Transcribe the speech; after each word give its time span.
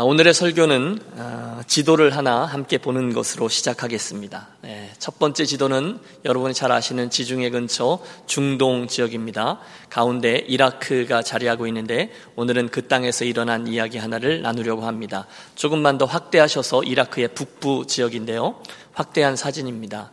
아, 0.00 0.02
오늘의 0.02 0.32
설교는 0.32 0.98
아, 1.18 1.62
지도를 1.66 2.16
하나 2.16 2.46
함께 2.46 2.78
보는 2.78 3.12
것으로 3.12 3.50
시작하겠습니다. 3.50 4.48
네, 4.62 4.90
첫 4.98 5.18
번째 5.18 5.44
지도는 5.44 5.98
여러분이 6.24 6.54
잘 6.54 6.72
아시는 6.72 7.10
지중해 7.10 7.50
근처 7.50 7.98
중동 8.24 8.86
지역입니다. 8.86 9.58
가운데 9.90 10.42
이라크가 10.48 11.20
자리하고 11.20 11.66
있는데 11.66 12.10
오늘은 12.34 12.70
그 12.70 12.88
땅에서 12.88 13.26
일어난 13.26 13.66
이야기 13.66 13.98
하나를 13.98 14.40
나누려고 14.40 14.86
합니다. 14.86 15.26
조금만 15.54 15.98
더 15.98 16.06
확대하셔서 16.06 16.82
이라크의 16.84 17.34
북부 17.34 17.84
지역인데요. 17.86 18.54
확대한 18.94 19.36
사진입니다. 19.36 20.12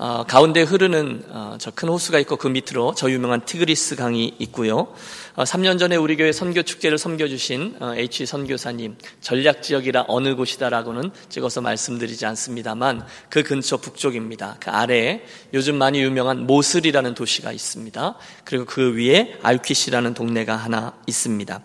어, 0.00 0.22
가운데 0.22 0.62
흐르는 0.62 1.24
어, 1.28 1.56
저큰 1.58 1.88
호수가 1.88 2.20
있고 2.20 2.36
그 2.36 2.46
밑으로 2.46 2.94
저 2.96 3.10
유명한 3.10 3.44
티그리스 3.44 3.96
강이 3.96 4.36
있고요. 4.38 4.94
어, 5.34 5.42
3년 5.42 5.80
전에 5.80 5.96
우리 5.96 6.16
교회 6.16 6.30
선교 6.30 6.62
축제를 6.62 6.98
섬겨주신 6.98 7.78
어, 7.80 7.94
H 7.96 8.24
선교사님 8.26 8.96
전략 9.20 9.60
지역이라 9.60 10.04
어느 10.06 10.36
곳이다라고는 10.36 11.10
찍어서 11.28 11.62
말씀드리지 11.62 12.26
않습니다만 12.26 13.04
그 13.28 13.42
근처 13.42 13.76
북쪽입니다. 13.76 14.58
그 14.60 14.70
아래에 14.70 15.24
요즘 15.52 15.74
많이 15.74 16.00
유명한 16.00 16.46
모슬이라는 16.46 17.14
도시가 17.14 17.50
있습니다. 17.50 18.14
그리고 18.44 18.66
그 18.66 18.94
위에 18.94 19.36
알퀴시라는 19.42 20.14
동네가 20.14 20.54
하나 20.54 20.92
있습니다. 21.08 21.60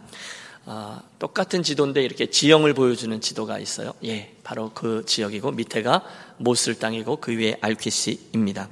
아, 0.65 1.01
똑같은 1.19 1.61
지도인데 1.61 2.01
이렇게 2.01 2.27
지형을 2.27 2.73
보여주는 2.73 3.19
지도가 3.19 3.59
있어요. 3.59 3.93
예, 4.05 4.33
바로 4.43 4.71
그 4.73 5.03
지역이고 5.05 5.51
밑에가 5.51 6.03
모슬 6.37 6.75
땅이고 6.75 7.17
그 7.17 7.37
위에 7.37 7.57
알퀴시입니다. 7.59 8.69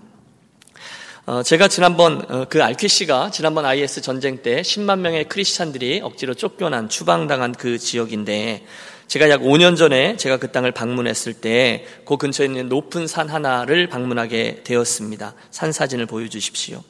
어, 1.26 1.44
제가 1.44 1.68
지난번 1.68 2.26
어, 2.32 2.46
그 2.50 2.64
알퀴시가 2.64 3.32
지난번 3.32 3.66
IS 3.66 4.02
전쟁 4.02 4.42
때 4.42 4.62
10만 4.62 5.00
명의 5.00 5.26
크리스찬들이 5.26 6.02
억지로 6.02 6.34
쫓겨난 6.34 6.90
추방당한 6.90 7.54
그 7.54 7.78
지역인데 7.78 8.66
제가 9.08 9.30
약 9.30 9.42
5년 9.42 9.76
전에 9.76 10.16
제가 10.16 10.38
그 10.38 10.52
땅을 10.52 10.72
방문했을 10.72 11.34
때 11.34 11.86
그 12.06 12.18
근처에 12.18 12.46
있는 12.46 12.68
높은 12.68 13.08
산 13.08 13.30
하나를 13.30 13.88
방문하게 13.88 14.64
되었습니다. 14.64 15.34
산 15.50 15.72
사진을 15.72 16.06
보여주십시오. 16.06 16.84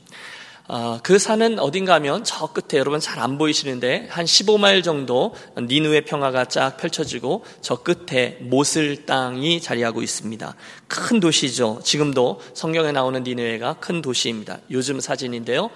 어, 0.67 1.00
그 1.04 1.20
산은 1.20 1.59
어딘가 1.59 1.95
하면 1.95 2.23
저 2.23 2.48
끝에 2.48 2.80
여러분 2.80 3.00
잘 3.00 3.20
안 3.22 3.38
보이시는데 3.38 4.08
한 4.09 4.26
15마일 4.26 4.84
정도 4.84 5.34
니누의 5.58 6.06
평화가 6.06 6.45
쫙 6.45 6.78
펼쳐지고 6.78 7.44
저 7.62 7.76
끝에 7.84 8.38
모슬 8.42 9.06
땅이 9.06 9.62
자리하고 9.62 10.02
있습니다. 10.02 10.56
큰 10.88 11.20
도시죠. 11.20 11.81
지금도 11.84 12.40
성경에 12.53 12.92
나오는 12.92 13.22
니누에가 13.22 13.76
큰 13.80 14.02
도시입니다. 14.02 14.59
요즘 14.72 15.00
사진인데요. 15.02 15.70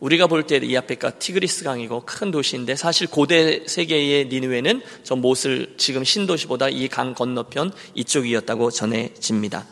우리가 0.00 0.28
볼 0.28 0.44
때 0.46 0.58
이 0.62 0.76
앞에가 0.76 1.18
티그리스 1.18 1.64
강이고 1.64 2.04
큰 2.06 2.30
도시인데 2.30 2.74
사실 2.76 3.06
고대 3.08 3.64
세계의 3.66 4.26
니누에는 4.28 4.80
저 5.04 5.14
모슬 5.16 5.74
지금 5.76 6.04
신도시보다 6.04 6.68
이 6.70 6.88
강 6.88 7.14
건너편 7.14 7.72
이쪽이었다고 7.94 8.70
전해집니다. 8.70 9.66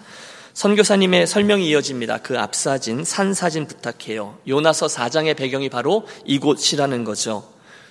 선교사님의 0.56 1.26
설명이 1.26 1.68
이어집니다. 1.68 2.16
그 2.22 2.38
앞사진, 2.38 3.04
산사진 3.04 3.66
부탁해요. 3.66 4.38
요나서 4.48 4.86
4장의 4.86 5.36
배경이 5.36 5.68
바로 5.68 6.06
이곳이라는 6.24 7.04
거죠. 7.04 7.46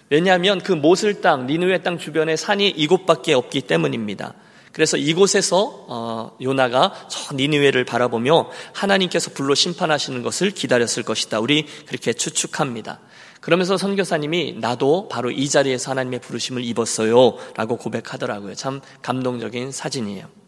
왜냐하면 0.10 0.60
그 0.60 0.72
모슬 0.72 1.22
땅, 1.22 1.46
니누의 1.46 1.84
땅 1.84 2.00
주변에 2.00 2.36
산이 2.36 2.70
이곳밖에 2.70 3.36
없기 3.36 3.62
때문입니다. 3.62 4.34
그래서 4.72 4.98
이곳에서 4.98 5.86
어, 5.88 6.36
요나가 6.42 6.92
저 7.08 7.36
니누웨를 7.36 7.86
바라보며 7.86 8.50
하나님께서 8.74 9.30
불로 9.36 9.54
심판하시는 9.54 10.24
것을 10.24 10.50
기다렸을 10.50 11.04
것이다. 11.04 11.40
우리 11.40 11.68
그렇게 11.86 12.14
추측합니다. 12.14 13.00
그러면서 13.42 13.78
선교사님이 13.78 14.58
나도 14.60 15.08
바로 15.10 15.30
이 15.30 15.48
자리에서 15.50 15.92
하나님의 15.92 16.20
부르심을 16.20 16.64
입었어요. 16.64 17.38
라고 17.56 17.78
고백하더라고요. 17.78 18.56
참 18.56 18.82
감동적인 19.04 19.72
사진이에요. 19.72 20.45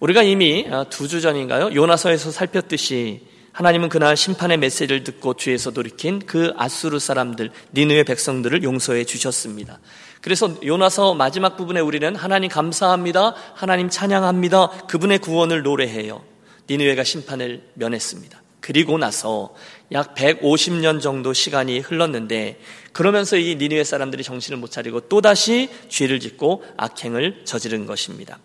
우리가 0.00 0.22
이미 0.22 0.66
어, 0.70 0.86
두주 0.88 1.20
전인가요? 1.20 1.74
요나서에서 1.74 2.30
살폈듯이 2.30 3.26
하나님은 3.52 3.88
그날 3.88 4.16
심판의 4.16 4.56
메시지를 4.58 5.02
듣고 5.02 5.34
주에서 5.34 5.72
돌이킨 5.72 6.20
그 6.20 6.52
아수르 6.56 7.00
사람들, 7.00 7.50
니누의 7.74 8.04
백성들을 8.04 8.62
용서해 8.62 9.04
주셨습니다. 9.04 9.80
그래서 10.20 10.54
요나서 10.64 11.14
마지막 11.14 11.56
부분에 11.56 11.80
우리는 11.80 12.14
하나님 12.14 12.48
감사합니다. 12.48 13.34
하나님 13.54 13.88
찬양합니다. 13.88 14.86
그분의 14.86 15.18
구원을 15.18 15.62
노래해요. 15.62 16.22
니누에가 16.70 17.02
심판을 17.02 17.62
면했습니다. 17.74 18.40
그리고 18.60 18.98
나서 18.98 19.54
약 19.92 20.14
150년 20.14 21.00
정도 21.00 21.32
시간이 21.32 21.78
흘렀는데 21.80 22.60
그러면서 22.92 23.36
이 23.36 23.56
니누의 23.56 23.84
사람들이 23.84 24.22
정신을 24.22 24.58
못 24.58 24.70
차리고 24.70 25.00
또다시 25.08 25.68
죄를 25.88 26.20
짓고 26.20 26.64
악행을 26.76 27.42
저지른 27.44 27.86
것입니다. 27.86 28.38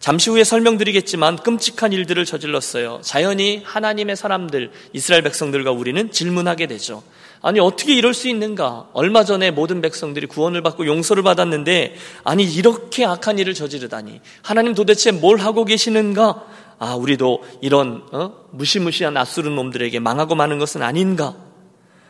잠시 0.00 0.30
후에 0.30 0.44
설명드리겠지만 0.44 1.36
끔찍한 1.36 1.92
일들을 1.92 2.24
저질렀어요. 2.24 3.00
자연히 3.02 3.60
하나님의 3.66 4.16
사람들, 4.16 4.70
이스라엘 4.94 5.22
백성들과 5.22 5.72
우리는 5.72 6.10
질문하게 6.10 6.68
되죠. 6.68 7.02
아니, 7.42 7.60
어떻게 7.60 7.94
이럴 7.94 8.14
수 8.14 8.26
있는가? 8.28 8.88
얼마 8.94 9.24
전에 9.24 9.50
모든 9.50 9.82
백성들이 9.82 10.26
구원을 10.26 10.62
받고 10.62 10.86
용서를 10.86 11.22
받았는데, 11.22 11.96
아니, 12.24 12.44
이렇게 12.44 13.04
악한 13.04 13.38
일을 13.38 13.52
저지르다니. 13.52 14.22
하나님 14.40 14.74
도대체 14.74 15.10
뭘 15.10 15.38
하고 15.38 15.66
계시는가? 15.66 16.46
아, 16.80 16.94
우리도 16.94 17.44
이런, 17.60 18.02
어? 18.10 18.46
무시무시한 18.52 19.14
아수르 19.14 19.50
놈들에게 19.50 20.00
망하고 20.00 20.34
마는 20.34 20.58
것은 20.58 20.82
아닌가? 20.82 21.36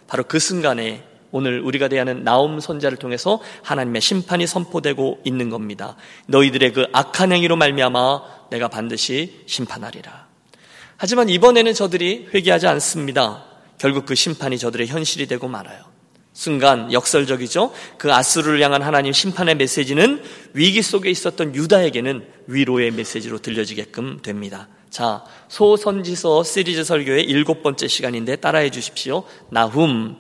바로 0.07 0.23
그 0.23 0.39
순간에 0.39 1.05
오늘 1.33 1.61
우리가 1.61 1.89
대하는 1.89 2.23
나움 2.23 2.61
선자를 2.61 2.97
통해서 2.97 3.41
하나님의 3.63 4.01
심판이 4.01 4.47
선포되고 4.47 5.21
있는 5.25 5.51
겁니다. 5.51 5.97
너희들의 6.29 6.73
그 6.73 6.87
악한 6.93 7.33
행위로 7.33 7.57
말미암아 7.57 8.23
내가 8.51 8.69
반드시 8.69 9.43
심판하리라. 9.47 10.29
하지만 10.97 11.29
이번에는 11.29 11.75
저들이 11.75 12.29
회개하지 12.33 12.69
않습니다. 12.69 13.45
결국 13.77 14.07
그 14.07 14.15
심판이 14.15 14.57
저들의 14.57 14.87
현실이 14.87 15.27
되고 15.27 15.49
말아요. 15.49 15.90
순간 16.41 16.91
역설적이죠. 16.91 17.71
그 17.99 18.15
아수르를 18.15 18.63
향한 18.63 18.81
하나님 18.81 19.13
심판의 19.13 19.57
메시지는 19.57 20.23
위기 20.55 20.81
속에 20.81 21.11
있었던 21.11 21.55
유다에게는 21.55 22.27
위로의 22.47 22.93
메시지로 22.93 23.41
들려지게끔 23.41 24.21
됩니다. 24.23 24.67
자, 24.89 25.23
소선지서 25.49 26.43
시리즈 26.45 26.83
설교의 26.83 27.25
일곱 27.25 27.63
번째 27.63 27.87
시간인데 27.87 28.37
따라해 28.37 28.71
주십시오. 28.71 29.25
나훔 29.51 30.17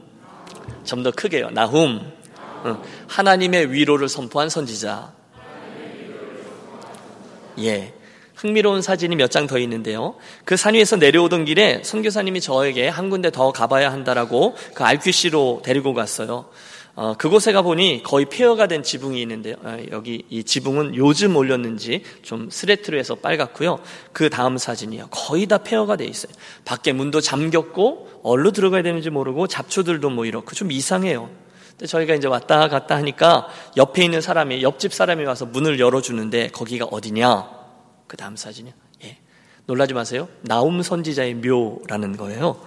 좀 0.85 1.03
더 1.03 1.11
크게요. 1.11 1.49
나훔. 1.53 2.13
하나님의 3.09 3.73
위로를 3.73 4.11
선포한 4.11 4.51
선지자. 4.51 5.15
예. 7.61 7.95
흥미로운 8.41 8.81
사진이 8.83 9.17
몇 9.17 9.31
장 9.31 9.47
더 9.47 9.59
있는데요. 9.59 10.15
그 10.45 10.57
산 10.57 10.75
위에서 10.75 10.97
내려오던 10.97 11.45
길에 11.45 11.83
선교사님이 11.85 12.41
저에게 12.41 12.89
한 12.89 13.11
군데 13.11 13.31
더 13.31 13.53
가봐야 13.53 13.93
한다라고 13.93 14.57
그 14.75 14.83
RQC로 14.85 15.63
데리고 15.65 15.93
갔어요. 15.95 16.47
어, 16.97 17.15
그곳에 17.17 17.53
가보니 17.53 18.03
거의 18.03 18.27
폐허가 18.27 18.67
된 18.67 18.83
지붕이 18.83 19.21
있는데요. 19.23 19.55
어, 19.63 19.79
여기 19.93 20.25
이 20.29 20.43
지붕은 20.43 20.97
요즘 20.97 21.37
올렸는지 21.37 22.03
좀 22.23 22.49
스레트로 22.51 22.99
해서 22.99 23.15
빨갛고요. 23.15 23.79
그 24.13 24.29
다음 24.29 24.59
사진이요. 24.59 25.09
거의 25.11 25.47
다 25.47 25.59
폐허가 25.59 25.97
돼 25.97 26.05
있어요. 26.05 26.33
밖에 26.65 26.93
문도 26.93 27.21
잠겼고 27.21 28.21
얼로 28.23 28.51
들어가야 28.51 28.83
되는지 28.83 29.11
모르고 29.11 29.47
잡초들도 29.47 30.11
뭐 30.11 30.27
이렇고 30.27 30.53
좀 30.55 30.73
이상해요. 30.73 31.31
근데 31.71 31.87
저희가 31.87 32.15
이제 32.15 32.27
왔다 32.29 32.69
갔다 32.69 32.97
하니까 32.97 33.49
옆에 33.77 34.05
있는 34.05 34.21
사람이 34.21 34.63
옆집 34.63 34.93
사람이 34.93 35.25
와서 35.25 35.47
문을 35.47 35.79
열어주는데 35.81 36.49
거기가 36.49 36.87
어디냐? 36.87 37.60
그 38.11 38.17
다음 38.17 38.35
사진이요. 38.35 38.75
예. 39.05 39.19
놀라지 39.67 39.95
마세요. 39.95 40.29
나움 40.41 40.83
선지자의 40.83 41.35
묘라는 41.35 42.17
거예요. 42.17 42.61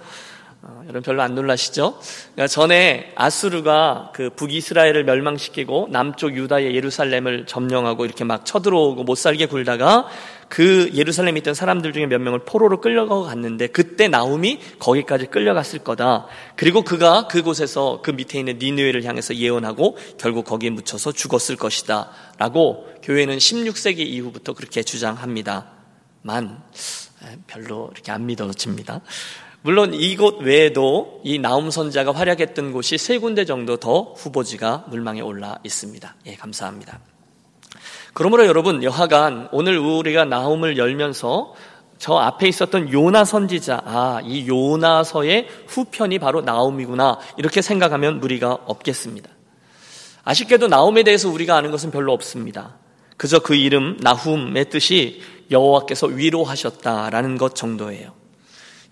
어, 0.62 0.80
여러분 0.84 1.02
별로 1.02 1.20
안 1.20 1.34
놀라시죠? 1.34 2.00
그러니까 2.32 2.46
전에 2.46 3.12
아수르가 3.14 4.12
그 4.14 4.30
북이스라엘을 4.30 5.04
멸망시키고 5.04 5.88
남쪽 5.90 6.34
유다의 6.34 6.74
예루살렘을 6.74 7.44
점령하고 7.44 8.06
이렇게 8.06 8.24
막 8.24 8.46
쳐들어오고 8.46 9.04
못 9.04 9.16
살게 9.16 9.44
굴다가 9.44 10.08
그 10.48 10.90
예루살렘에 10.94 11.38
있던 11.38 11.54
사람들 11.54 11.92
중에 11.92 12.06
몇 12.06 12.20
명을 12.20 12.40
포로로 12.44 12.80
끌려가고 12.80 13.24
갔는데 13.24 13.68
그때 13.68 14.08
나움이 14.08 14.60
거기까지 14.78 15.26
끌려갔을 15.26 15.80
거다. 15.80 16.26
그리고 16.56 16.82
그가 16.82 17.28
그곳에서 17.28 18.00
그 18.02 18.10
밑에 18.10 18.38
있는 18.38 18.58
니느웨를 18.58 19.04
향해서 19.04 19.36
예언하고 19.36 19.96
결국 20.18 20.44
거기에 20.44 20.70
묻혀서 20.70 21.12
죽었을 21.12 21.56
것이다. 21.56 22.10
라고 22.38 22.86
교회는 23.02 23.38
16세기 23.38 23.98
이후부터 23.98 24.54
그렇게 24.54 24.82
주장합니다. 24.82 25.70
만 26.22 26.62
별로 27.46 27.90
이렇게 27.92 28.12
안 28.12 28.26
믿어집니다. 28.26 29.00
물론 29.62 29.94
이곳 29.94 30.40
외에도 30.40 31.22
이 31.24 31.38
나움 31.38 31.70
선자가 31.70 32.12
활약했던 32.12 32.72
곳이 32.72 32.98
세 32.98 33.18
군데 33.18 33.46
정도 33.46 33.78
더 33.78 34.12
후보지가 34.16 34.86
물망에 34.88 35.22
올라 35.22 35.58
있습니다. 35.64 36.16
예, 36.26 36.34
감사합니다. 36.34 37.13
그러므로 38.14 38.46
여러분 38.46 38.82
여하간 38.82 39.48
오늘 39.50 39.76
우리가 39.76 40.24
나움을 40.24 40.78
열면서 40.78 41.54
저 41.98 42.14
앞에 42.14 42.48
있었던 42.48 42.92
요나 42.92 43.24
선지자, 43.24 43.82
아, 43.84 44.20
이 44.24 44.46
요나서의 44.46 45.48
후편이 45.66 46.18
바로 46.20 46.40
나움이구나. 46.40 47.18
이렇게 47.38 47.60
생각하면 47.60 48.20
무리가 48.20 48.52
없겠습니다. 48.66 49.30
아쉽게도 50.24 50.68
나움에 50.68 51.02
대해서 51.02 51.28
우리가 51.28 51.56
아는 51.56 51.70
것은 51.70 51.90
별로 51.90 52.12
없습니다. 52.12 52.76
그저 53.16 53.40
그 53.40 53.54
이름 53.54 53.96
나훔의 54.00 54.70
뜻이 54.70 55.20
여호와께서 55.50 56.06
위로하셨다라는 56.06 57.36
것 57.36 57.54
정도예요. 57.54 58.12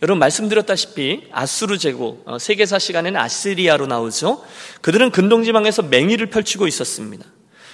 여러분 0.03 0.19
말씀드렸다시피 0.19 1.29
아수르 1.31 1.79
제국 1.79 2.23
어, 2.27 2.39
세계사 2.39 2.81
시간에는 2.81 3.21
아시리아로 3.21 3.87
나오죠. 3.87 4.45
그들은 4.81 5.11
근동지방에서 5.11 5.83
맹위를 5.83 6.27
펼치고 6.31 6.67
있었습니다. 6.67 7.25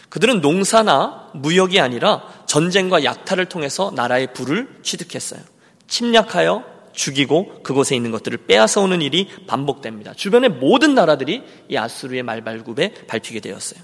그들은 0.09 0.41
농사나 0.41 1.31
무역이 1.35 1.81
아니라 1.81 2.23
전쟁과 2.47 3.05
약탈을 3.05 3.47
통해서 3.47 3.93
나라의 3.95 4.33
부를 4.33 4.69
취득했어요. 4.83 5.41
침략하여 5.87 6.65
죽이고 6.93 7.63
그곳에 7.63 7.95
있는 7.95 8.11
것들을 8.11 8.47
빼앗아 8.47 8.81
오는 8.81 9.01
일이 9.03 9.29
반복됩니다. 9.47 10.15
주변의 10.15 10.51
모든 10.51 10.95
나라들이 10.95 11.43
이 11.69 11.77
아수르의 11.77 12.23
말발굽에 12.25 13.07
밟히게 13.07 13.41
되었어요. 13.41 13.81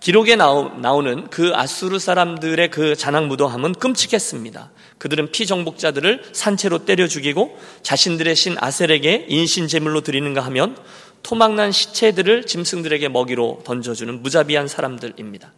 기록에 0.00 0.36
나오, 0.36 1.02
는그 1.02 1.52
아수르 1.56 1.98
사람들의 1.98 2.70
그 2.70 2.94
잔악 2.94 3.26
무도함은 3.26 3.74
끔찍했습니다. 3.74 4.70
그들은 4.98 5.32
피정복자들을 5.32 6.22
산채로 6.32 6.84
때려 6.84 7.08
죽이고 7.08 7.58
자신들의 7.82 8.36
신 8.36 8.54
아셀에게 8.58 9.26
인신 9.28 9.66
제물로 9.66 10.02
드리는가 10.02 10.40
하면 10.42 10.76
토막난 11.22 11.72
시체들을 11.72 12.46
짐승들에게 12.46 13.08
먹이로 13.08 13.60
던져주는 13.64 14.22
무자비한 14.22 14.68
사람들입니다. 14.68 15.52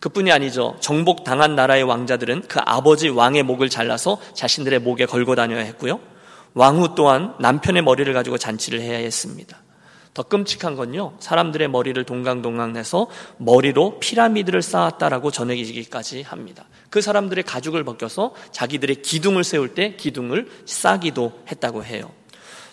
그뿐이 0.00 0.30
아니죠. 0.30 0.76
정복 0.80 1.24
당한 1.24 1.56
나라의 1.56 1.82
왕자들은 1.82 2.42
그 2.48 2.60
아버지 2.64 3.08
왕의 3.08 3.42
목을 3.42 3.68
잘라서 3.68 4.20
자신들의 4.34 4.78
목에 4.80 5.06
걸고 5.06 5.34
다녀야 5.34 5.62
했고요. 5.62 6.00
왕후 6.54 6.94
또한 6.94 7.34
남편의 7.40 7.82
머리를 7.82 8.12
가지고 8.12 8.38
잔치를 8.38 8.80
해야 8.80 8.98
했습니다. 8.98 9.58
더 10.14 10.22
끔찍한 10.24 10.74
건요, 10.74 11.12
사람들의 11.20 11.68
머리를 11.68 12.02
동강동강 12.02 12.72
내서 12.72 13.06
머리로 13.36 14.00
피라미드를 14.00 14.62
쌓았다라고 14.62 15.30
전해지기까지 15.30 16.22
합니다. 16.22 16.64
그 16.90 17.00
사람들의 17.00 17.44
가죽을 17.44 17.84
벗겨서 17.84 18.34
자기들의 18.50 19.02
기둥을 19.02 19.44
세울 19.44 19.74
때 19.74 19.94
기둥을 19.94 20.48
싸기도 20.64 21.32
했다고 21.50 21.84
해요. 21.84 22.10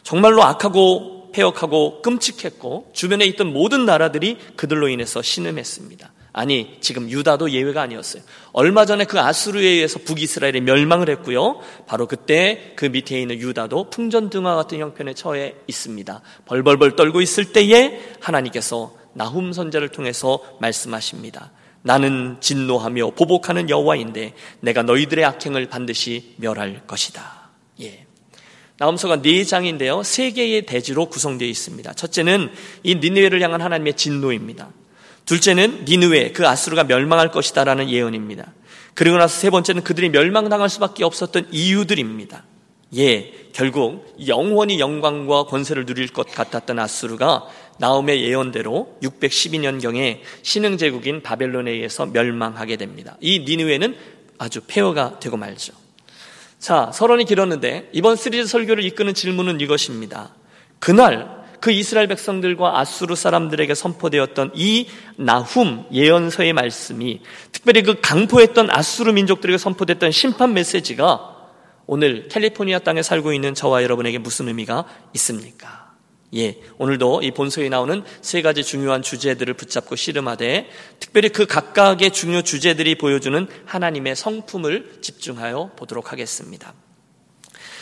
정말로 0.02 0.44
악하고 0.44 1.15
폐역하고 1.36 2.02
끔찍했고 2.02 2.92
주변에 2.94 3.26
있던 3.26 3.52
모든 3.52 3.86
나라들이 3.86 4.38
그들로 4.56 4.88
인해서 4.88 5.22
신음했습니다. 5.22 6.12
아니, 6.32 6.78
지금 6.82 7.10
유다도 7.10 7.52
예외가 7.52 7.82
아니었어요. 7.82 8.22
얼마 8.52 8.86
전에 8.86 9.06
그 9.06 9.20
아수르에 9.20 9.66
의해서 9.66 10.00
북이스라엘이 10.00 10.62
멸망을 10.62 11.10
했고요. 11.10 11.62
바로 11.88 12.08
그때 12.08 12.74
그 12.76 12.86
밑에 12.86 13.22
있는 13.22 13.38
유다도 13.38 13.90
풍전등화 13.90 14.56
같은 14.56 14.80
형편에 14.80 15.14
처해 15.14 15.56
있습니다. 15.68 16.22
벌벌벌 16.46 16.98
떨고 16.98 17.22
있을 17.22 17.54
때에 17.54 18.02
하나님께서 18.20 18.96
나훔 19.14 19.54
선자를 19.54 19.90
통해서 19.90 20.40
말씀하십니다. 20.60 21.52
나는 21.84 22.38
진노하며 22.42 23.12
보복하는 23.12 23.70
여호와인데 23.70 24.34
내가 24.60 24.84
너희들의 24.84 25.24
악행을 25.24 25.68
반드시 25.70 26.34
멸할 26.38 26.86
것이다. 26.86 27.50
예. 27.82 28.05
나움서가 28.78 29.22
네 29.22 29.44
장인데요. 29.44 30.04
세 30.04 30.32
개의 30.32 30.66
대지로 30.66 31.06
구성되어 31.08 31.48
있습니다. 31.48 31.94
첫째는 31.94 32.52
이 32.84 32.96
니느웨를 32.96 33.42
향한 33.42 33.62
하나님의 33.62 33.96
진노입니다. 33.96 34.70
둘째는 35.26 35.86
니느웨 35.88 36.32
그 36.34 36.48
아수르가 36.48 36.84
멸망할 36.84 37.32
것이다라는 37.32 37.90
예언입니다. 37.90 38.54
그리고 38.94 39.18
나서 39.18 39.40
세 39.40 39.50
번째는 39.50 39.84
그들이 39.84 40.10
멸망당할 40.10 40.70
수밖에 40.70 41.04
없었던 41.04 41.48
이유들입니다. 41.52 42.44
예, 42.98 43.34
결국 43.52 44.16
영원히 44.28 44.80
영광과 44.80 45.46
권세를 45.46 45.86
누릴 45.86 46.08
것 46.08 46.32
같았던 46.32 46.80
아수르가 46.80 47.46
나움의 47.80 48.24
예언대로 48.24 48.98
612년경에 49.02 50.20
신흥 50.44 50.78
제국인 50.78 51.22
바벨론에 51.22 51.72
의해서 51.72 52.06
멸망하게 52.06 52.78
됩니다. 52.78 53.18
이 53.20 53.40
니느웨는 53.40 53.96
아주 54.38 54.62
폐허가 54.66 55.20
되고 55.20 55.36
말죠. 55.36 55.74
자, 56.60 56.92
서론이 56.94 57.26
길었는데 57.26 57.90
이번 57.94 58.16
시리즈 58.16 58.48
설교를 58.48 58.84
이끄는 58.86 59.14
질문은 59.14 59.62
이것입니다. 59.62 60.34
그날 60.80 61.46
그 61.60 61.72
이스라엘 61.72 62.08
백성들과 62.08 62.80
아수르 62.80 63.16
사람들에게 63.16 63.74
선포되었던 63.74 64.52
이 64.56 64.88
나훔 65.18 65.86
예언서의 65.92 66.54
말씀이 66.54 67.22
특별히 67.52 67.82
그 67.82 68.00
강포했던 68.02 68.70
아수르 68.70 69.12
민족들에게 69.12 69.58
선포됐던 69.58 70.12
심판 70.12 70.54
메시지가 70.54 71.36
오늘 71.88 72.28
캘리포니아 72.28 72.80
땅에 72.80 73.02
살고 73.02 73.34
있는 73.34 73.54
저와 73.54 73.84
여러분에게 73.84 74.18
무슨 74.18 74.48
의미가 74.48 74.86
있습니까? 75.14 75.85
예, 76.36 76.60
오늘도 76.78 77.22
이 77.24 77.32
본서에 77.32 77.70
나오는 77.70 78.04
세 78.22 78.42
가지 78.42 78.64
중요한 78.64 79.02
주제들을 79.02 79.54
붙잡고 79.54 79.96
씨름하되 79.96 80.70
특별히 81.00 81.30
그 81.30 81.46
각각의 81.46 82.12
중요 82.12 82.42
주제들이 82.42 82.98
보여주는 82.98 83.48
하나님의 83.66 84.16
성품을 84.16 85.00
집중하여 85.02 85.72
보도록 85.78 86.12
하겠습니다. 86.12 86.74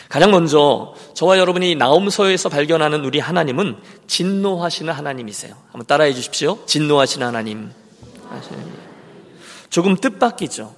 가장 0.08 0.30
먼저 0.30 0.94
저와 1.14 1.38
여러분이 1.38 1.74
나움서에서 1.74 2.48
발견하는 2.48 3.04
우리 3.04 3.18
하나님은 3.18 3.76
진노하시는 4.06 4.92
하나님이세요. 4.92 5.56
한번 5.72 5.86
따라해 5.86 6.12
주십시오. 6.12 6.58
진노하시는 6.66 7.26
하나님. 7.26 7.70
조금 9.70 9.96
뜻밖이죠. 9.96 10.74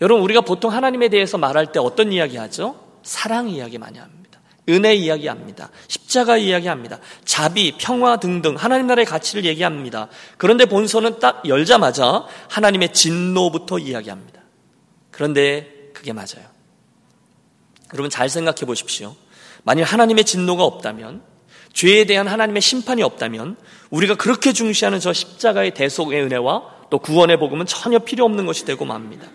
여러분 0.00 0.24
우리가 0.24 0.40
보통 0.40 0.72
하나님에 0.72 1.08
대해서 1.08 1.38
말할 1.38 1.72
때 1.72 1.78
어떤 1.78 2.12
이야기 2.12 2.36
하죠? 2.36 2.74
사랑 3.02 3.48
이야기 3.48 3.78
많이 3.78 3.98
합니다. 3.98 4.19
은혜 4.68 4.94
이야기합니다. 4.94 5.70
십자가 5.88 6.36
이야기합니다. 6.36 6.98
자비, 7.24 7.76
평화 7.78 8.18
등등 8.18 8.54
하나님 8.56 8.86
나라의 8.86 9.06
가치를 9.06 9.44
얘기합니다. 9.44 10.08
그런데 10.36 10.66
본서는 10.66 11.18
딱 11.18 11.46
열자마자 11.48 12.26
하나님의 12.48 12.92
진노부터 12.92 13.78
이야기합니다. 13.78 14.40
그런데 15.10 15.90
그게 15.94 16.12
맞아요. 16.12 16.48
여러분 17.92 18.10
잘 18.10 18.28
생각해 18.28 18.60
보십시오. 18.66 19.16
만일 19.64 19.84
하나님의 19.84 20.24
진노가 20.24 20.64
없다면, 20.64 21.22
죄에 21.72 22.04
대한 22.04 22.28
하나님의 22.28 22.62
심판이 22.62 23.02
없다면, 23.02 23.56
우리가 23.90 24.14
그렇게 24.14 24.52
중시하는 24.52 25.00
저 25.00 25.12
십자가의 25.12 25.74
대속의 25.74 26.22
은혜와 26.22 26.80
또 26.90 26.98
구원의 26.98 27.38
복음은 27.38 27.66
전혀 27.66 27.98
필요 27.98 28.24
없는 28.24 28.46
것이 28.46 28.64
되고 28.64 28.84
맙니다. 28.84 29.26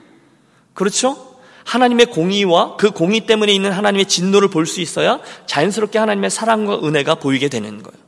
그렇죠? 0.74 1.35
하나님의 1.66 2.06
공의와 2.08 2.78
그 2.78 2.92
공의 2.92 3.22
때문에 3.22 3.52
있는 3.52 3.72
하나님의 3.72 4.06
진노를 4.06 4.50
볼 4.50 4.66
수 4.66 4.82
있어야 4.82 5.20
자연스럽게 5.48 6.00
하나님의 6.00 6.30
사랑과 6.30 6.80
은혜가 6.80 7.16
보이게 7.16 7.50
되는 7.50 7.84
거예요. 7.84 8.06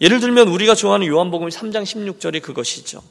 예를 0.00 0.20
들면 0.20 0.48
우리가 0.48 0.74
좋아하는 0.74 1.06
요한복음 1.06 1.48
3장 1.48 1.84
16절이 1.84 2.42
그것이죠. 2.42 3.02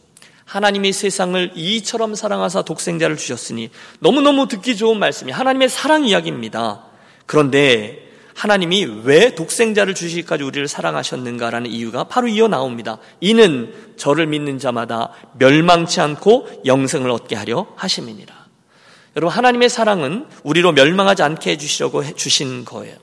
하나님이 0.45 0.91
세상을 0.91 1.51
이처럼 1.55 2.15
사랑하사 2.15 2.63
독생자를 2.63 3.15
주셨으니 3.15 3.69
너무너무 3.99 4.47
듣기 4.47 4.75
좋은 4.75 4.97
말씀이 4.97 5.31
하나님의 5.31 5.69
사랑 5.69 6.05
이야기입니다. 6.05 6.85
그런데 7.27 8.09
하나님이 8.33 9.01
왜 9.03 9.35
독생자를 9.35 9.93
주시기까지 9.93 10.43
우리를 10.43 10.67
사랑하셨는가라는 10.67 11.69
이유가 11.69 12.05
바로 12.05 12.27
이어 12.27 12.47
나옵니다. 12.47 12.97
이는 13.19 13.73
저를 13.97 14.25
믿는 14.27 14.57
자마다 14.57 15.11
멸망치 15.37 16.01
않고 16.01 16.47
영생을 16.65 17.11
얻게 17.11 17.35
하려 17.35 17.67
하심이니라. 17.75 18.38
여러분 19.19 19.35
하나님의 19.35 19.67
사랑은 19.67 20.27
우리로 20.43 20.71
멸망하지 20.71 21.23
않게 21.23 21.51
해주시려고 21.51 22.15
주신 22.15 22.63
거예요. 22.63 22.95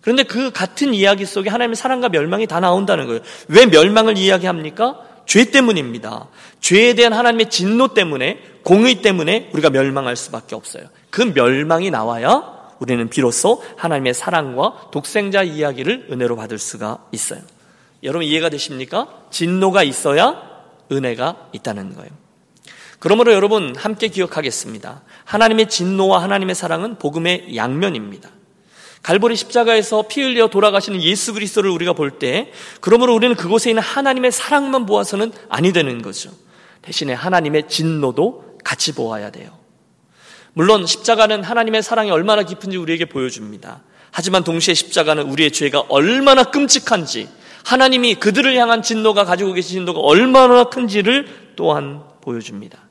그런데 0.00 0.22
그 0.22 0.52
같은 0.52 0.94
이야기 0.94 1.26
속에 1.26 1.50
하나님의 1.50 1.74
사랑과 1.74 2.08
멸망이 2.08 2.46
다 2.46 2.60
나온다는 2.60 3.06
거예요. 3.06 3.20
왜 3.48 3.66
멸망을 3.66 4.16
이야기합니까? 4.16 5.00
죄 5.26 5.46
때문입니다. 5.46 6.28
죄에 6.60 6.94
대한 6.94 7.12
하나님의 7.12 7.50
진노 7.50 7.94
때문에, 7.94 8.38
공의 8.62 9.02
때문에 9.02 9.50
우리가 9.54 9.70
멸망할 9.70 10.14
수밖에 10.14 10.54
없어요. 10.54 10.84
그 11.10 11.32
멸망이 11.34 11.90
나와야 11.90 12.44
우리는 12.78 13.08
비로소 13.10 13.60
하나님의 13.76 14.14
사랑과 14.14 14.90
독생자 14.92 15.42
이야기를 15.42 16.06
은혜로 16.12 16.36
받을 16.36 16.60
수가 16.60 17.06
있어요. 17.10 17.40
여러분 18.04 18.24
이해가 18.24 18.50
되십니까? 18.50 19.08
진노가 19.30 19.82
있어야 19.82 20.40
은혜가 20.92 21.48
있다는 21.52 21.96
거예요. 21.96 22.25
그러므로 22.98 23.32
여러분 23.32 23.74
함께 23.76 24.08
기억하겠습니다. 24.08 25.02
하나님의 25.24 25.68
진노와 25.68 26.22
하나님의 26.22 26.54
사랑은 26.54 26.98
복음의 26.98 27.56
양면입니다. 27.56 28.30
갈보리 29.02 29.36
십자가에서 29.36 30.08
피 30.08 30.22
흘려 30.22 30.48
돌아가시는 30.48 31.00
예수 31.00 31.32
그리스도를 31.32 31.70
우리가 31.70 31.92
볼 31.92 32.18
때, 32.18 32.50
그러므로 32.80 33.14
우리는 33.14 33.36
그곳에 33.36 33.70
있는 33.70 33.82
하나님의 33.82 34.32
사랑만 34.32 34.84
보아서는 34.86 35.32
아니 35.48 35.72
되는 35.72 36.02
거죠. 36.02 36.30
대신에 36.82 37.12
하나님의 37.12 37.68
진노도 37.68 38.58
같이 38.64 38.92
보아야 38.94 39.30
돼요. 39.30 39.50
물론 40.54 40.86
십자가는 40.86 41.44
하나님의 41.44 41.82
사랑이 41.82 42.10
얼마나 42.10 42.42
깊은지 42.42 42.78
우리에게 42.78 43.04
보여줍니다. 43.04 43.82
하지만 44.10 44.42
동시에 44.42 44.74
십자가는 44.74 45.22
우리의 45.24 45.52
죄가 45.52 45.84
얼마나 45.88 46.44
끔찍한지, 46.44 47.28
하나님이 47.64 48.14
그들을 48.16 48.56
향한 48.56 48.82
진노가 48.82 49.24
가지고 49.24 49.52
계신 49.52 49.80
진노가 49.80 50.00
얼마나 50.00 50.64
큰지를 50.64 51.52
또한 51.56 52.02
보여줍니다. 52.22 52.85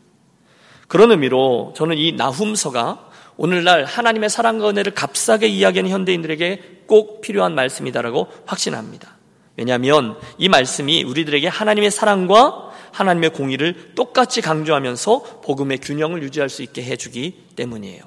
그런 0.88 1.12
의미로 1.12 1.74
저는 1.76 1.98
이 1.98 2.12
나훔서가 2.14 3.10
오늘날 3.38 3.84
하나님의 3.86 4.30
사랑과 4.30 4.70
은혜를 4.70 4.94
값싸게 4.94 5.48
이야기하는 5.48 5.92
현대인들에게 5.92 6.84
꼭 6.88 7.22
필요한 7.22 7.56
말씀이다라고 7.56 8.28
확신합니다. 8.46 9.18
왜냐하면 9.58 10.18
이 10.38 10.50
말씀이 10.50 11.04
우리들에게 11.04 11.48
하나님의 11.48 11.92
사랑과 11.92 12.72
하나님의 12.92 13.32
공의를 13.32 13.94
똑같이 13.96 14.42
강조하면서 14.42 15.42
복음의 15.44 15.80
균형을 15.80 16.24
유지할 16.24 16.50
수 16.50 16.64
있게 16.64 16.84
해주기 16.84 17.48
때문이에요. 17.56 18.04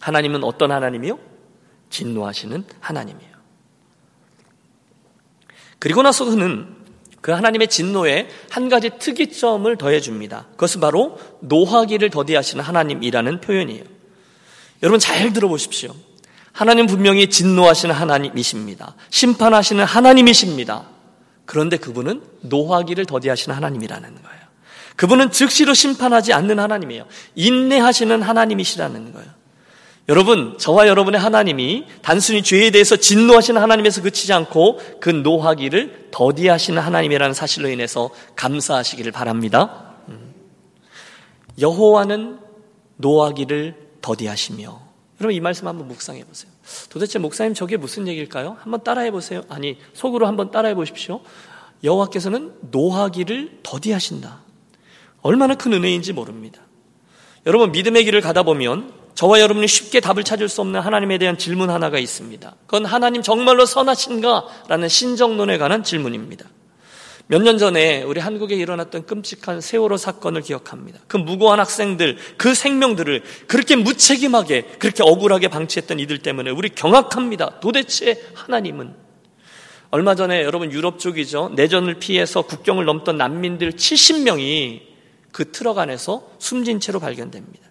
하나님은 0.00 0.44
어떤 0.44 0.72
하나님이요? 0.72 1.18
진노하시는 1.88 2.64
하나님이에요. 2.80 3.34
그리고 5.78 6.02
나서 6.02 6.24
그는 6.24 6.83
그 7.24 7.32
하나님의 7.32 7.68
진노에 7.68 8.28
한 8.50 8.68
가지 8.68 8.90
특이점을 8.98 9.74
더해 9.78 10.00
줍니다. 10.02 10.44
그것은 10.50 10.82
바로 10.82 11.18
노하기를 11.40 12.10
더디하시는 12.10 12.62
하나님이라는 12.62 13.40
표현이에요. 13.40 13.82
여러분 14.82 15.00
잘 15.00 15.32
들어보십시오. 15.32 15.94
하나님 16.52 16.86
분명히 16.86 17.30
진노하시는 17.30 17.94
하나님이십니다. 17.94 18.94
심판하시는 19.08 19.82
하나님이십니다. 19.82 20.84
그런데 21.46 21.78
그분은 21.78 22.22
노하기를 22.42 23.06
더디하시는 23.06 23.56
하나님이라는 23.56 24.22
거예요. 24.22 24.40
그분은 24.96 25.30
즉시로 25.30 25.72
심판하지 25.72 26.34
않는 26.34 26.58
하나님이에요. 26.58 27.06
인내하시는 27.36 28.20
하나님이시라는 28.20 29.14
거예요. 29.14 29.30
여러분, 30.08 30.58
저와 30.58 30.86
여러분의 30.86 31.18
하나님이 31.18 31.86
단순히 32.02 32.42
죄에 32.42 32.70
대해서 32.70 32.96
진노하시는 32.96 33.60
하나님에서 33.60 34.02
그치지 34.02 34.34
않고 34.34 34.78
그 35.00 35.08
노하기를 35.08 36.08
더디하시는 36.10 36.80
하나님이라는 36.80 37.32
사실로 37.32 37.70
인해서 37.70 38.10
감사하시기를 38.36 39.12
바랍니다. 39.12 39.94
음. 40.08 40.34
여호와는 41.58 42.38
노하기를 42.96 43.76
더디하시며 44.02 44.84
여러분 45.20 45.34
이 45.34 45.40
말씀 45.40 45.66
한번 45.66 45.88
묵상해 45.88 46.24
보세요. 46.24 46.50
도대체 46.90 47.18
목사님 47.18 47.54
저게 47.54 47.78
무슨 47.78 48.06
얘기일까요? 48.08 48.56
한번 48.60 48.82
따라해 48.82 49.10
보세요. 49.10 49.42
아니 49.48 49.78
속으로 49.94 50.26
한번 50.26 50.50
따라해 50.50 50.74
보십시오. 50.74 51.20
여호와께서는 51.82 52.52
노하기를 52.70 53.60
더디하신다. 53.62 54.42
얼마나 55.22 55.54
큰 55.54 55.72
은혜인지 55.72 56.12
모릅니다. 56.12 56.60
여러분 57.46 57.72
믿음의 57.72 58.04
길을 58.04 58.20
가다 58.20 58.42
보면 58.42 58.92
저와 59.14 59.40
여러분이 59.40 59.68
쉽게 59.68 60.00
답을 60.00 60.24
찾을 60.24 60.48
수 60.48 60.60
없는 60.60 60.80
하나님에 60.80 61.18
대한 61.18 61.38
질문 61.38 61.70
하나가 61.70 61.98
있습니다. 61.98 62.54
그건 62.66 62.84
하나님 62.84 63.22
정말로 63.22 63.64
선하신가? 63.64 64.46
라는 64.68 64.88
신정론에 64.88 65.58
관한 65.58 65.84
질문입니다. 65.84 66.46
몇 67.26 67.42
년 67.42 67.56
전에 67.56 68.02
우리 68.02 68.20
한국에 68.20 68.54
일어났던 68.54 69.06
끔찍한 69.06 69.62
세월호 69.62 69.96
사건을 69.96 70.42
기억합니다. 70.42 71.00
그 71.06 71.16
무고한 71.16 71.58
학생들, 71.58 72.18
그 72.36 72.54
생명들을 72.54 73.22
그렇게 73.46 73.76
무책임하게, 73.76 74.76
그렇게 74.78 75.02
억울하게 75.02 75.48
방치했던 75.48 76.00
이들 76.00 76.18
때문에 76.18 76.50
우리 76.50 76.68
경악합니다. 76.68 77.60
도대체 77.60 78.22
하나님은 78.34 78.94
얼마 79.90 80.14
전에 80.14 80.42
여러분 80.42 80.70
유럽 80.72 80.98
쪽이죠. 80.98 81.52
내전을 81.54 81.94
피해서 81.94 82.42
국경을 82.42 82.84
넘던 82.84 83.16
난민들 83.16 83.72
70명이 83.72 84.82
그 85.32 85.50
트럭 85.50 85.78
안에서 85.78 86.28
숨진 86.38 86.78
채로 86.78 87.00
발견됩니다. 87.00 87.63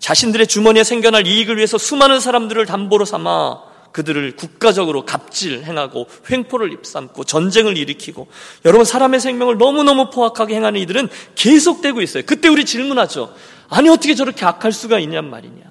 자신들의 0.00 0.46
주머니에 0.46 0.84
생겨날 0.84 1.26
이익을 1.26 1.56
위해서 1.56 1.78
수많은 1.78 2.20
사람들을 2.20 2.64
담보로 2.66 3.04
삼아 3.04 3.68
그들을 3.92 4.36
국가적으로 4.36 5.04
갑질 5.04 5.64
행하고 5.64 6.06
횡포를 6.30 6.72
입삼고 6.72 7.24
전쟁을 7.24 7.76
일으키고 7.76 8.28
여러분 8.64 8.84
사람의 8.84 9.20
생명을 9.20 9.58
너무너무 9.58 10.10
포악하게 10.10 10.56
행하는 10.56 10.80
이들은 10.80 11.08
계속되고 11.34 12.02
있어요. 12.02 12.22
그때 12.26 12.48
우리 12.48 12.64
질문하죠. 12.64 13.34
아니 13.68 13.88
어떻게 13.88 14.14
저렇게 14.14 14.44
악할 14.44 14.72
수가 14.72 14.98
있냔 14.98 15.30
말이냐. 15.30 15.68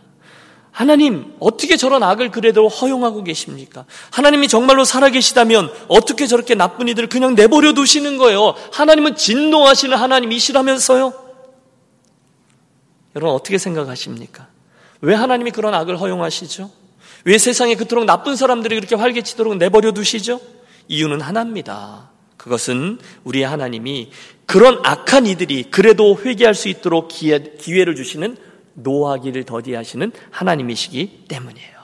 하나님 0.71 1.33
어떻게 1.39 1.75
저런 1.75 2.03
악을 2.03 2.29
그래도 2.29 2.67
허용하고 2.67 3.23
계십니까? 3.23 3.85
하나님이 4.11 4.47
정말로 4.47 4.83
살아계시다면 4.83 5.71
어떻게 5.87 6.27
저렇게 6.27 6.53
나쁜 6.53 6.87
이들을 6.87 7.09
그냥 7.09 7.33
내버려 7.33 7.73
두시는 7.73 8.17
거예요? 8.17 8.53
하나님은 8.73 9.15
진노하시는 9.15 9.97
하나님이시라면서요? 9.97 11.26
여러분 13.17 13.33
어떻게 13.33 13.57
생각하십니까? 13.57 14.47
왜 15.01 15.15
하나님이 15.15 15.49
그런 15.49 15.73
악을 15.73 15.99
허용하시죠? 15.99 16.69
왜 17.25 17.39
세상에 17.39 17.73
그토록 17.73 18.05
나쁜 18.05 18.35
사람들이 18.35 18.75
그렇게 18.75 18.95
활개치도록 18.95 19.57
내버려 19.57 19.91
두시죠? 19.91 20.39
이유는 20.87 21.21
하나입니다. 21.21 22.11
그것은 22.37 22.99
우리 23.23 23.41
하나님이 23.41 24.11
그런 24.45 24.79
악한 24.83 25.25
이들이 25.25 25.63
그래도 25.71 26.15
회개할 26.15 26.53
수 26.53 26.69
있도록 26.69 27.07
기회, 27.07 27.39
를 27.83 27.95
주시는 27.95 28.37
노하기를 28.75 29.45
더디하시는 29.45 30.11
하나님이시기 30.29 31.25
때문이에요. 31.27 31.75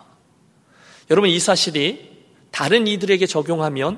여러분 1.10 1.32
이 1.32 1.40
사실이 1.40 2.12
다른 2.52 2.86
이들에게 2.86 3.26
적용하면 3.26 3.98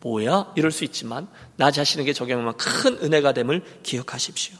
뭐야? 0.00 0.54
이럴 0.56 0.70
수 0.72 0.84
있지만 0.84 1.28
나 1.56 1.70
자신에게 1.70 2.14
적용하면 2.14 2.56
큰 2.56 2.96
은혜가 3.02 3.34
됨을 3.34 3.62
기억하십시오. 3.82 4.56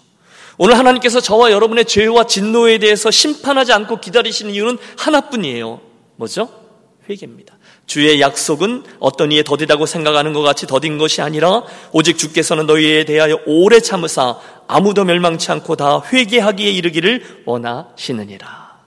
오늘 0.58 0.78
하나님께서 0.78 1.20
저와 1.20 1.50
여러분의 1.50 1.84
죄와 1.84 2.26
진노에 2.26 2.78
대해서 2.78 3.10
심판하지 3.10 3.72
않고 3.72 4.00
기다리시는 4.00 4.52
이유는 4.54 4.78
하나뿐이에요. 4.98 5.80
뭐죠? 6.16 6.48
회개입니다. 7.08 7.58
주의 7.86 8.20
약속은 8.20 8.84
어떤 9.00 9.32
이에 9.32 9.42
더디다고 9.42 9.86
생각하는 9.86 10.32
것 10.32 10.42
같이 10.42 10.66
더딘 10.66 10.98
것이 10.98 11.20
아니라 11.20 11.64
오직 11.92 12.16
주께서는 12.16 12.66
너희에 12.66 13.04
대하여 13.04 13.40
오래 13.46 13.80
참으사 13.80 14.38
아무도 14.68 15.04
멸망치 15.04 15.50
않고 15.50 15.76
다 15.76 16.02
회개하기에 16.12 16.70
이르기를 16.70 17.42
원하시느니라. 17.44 18.78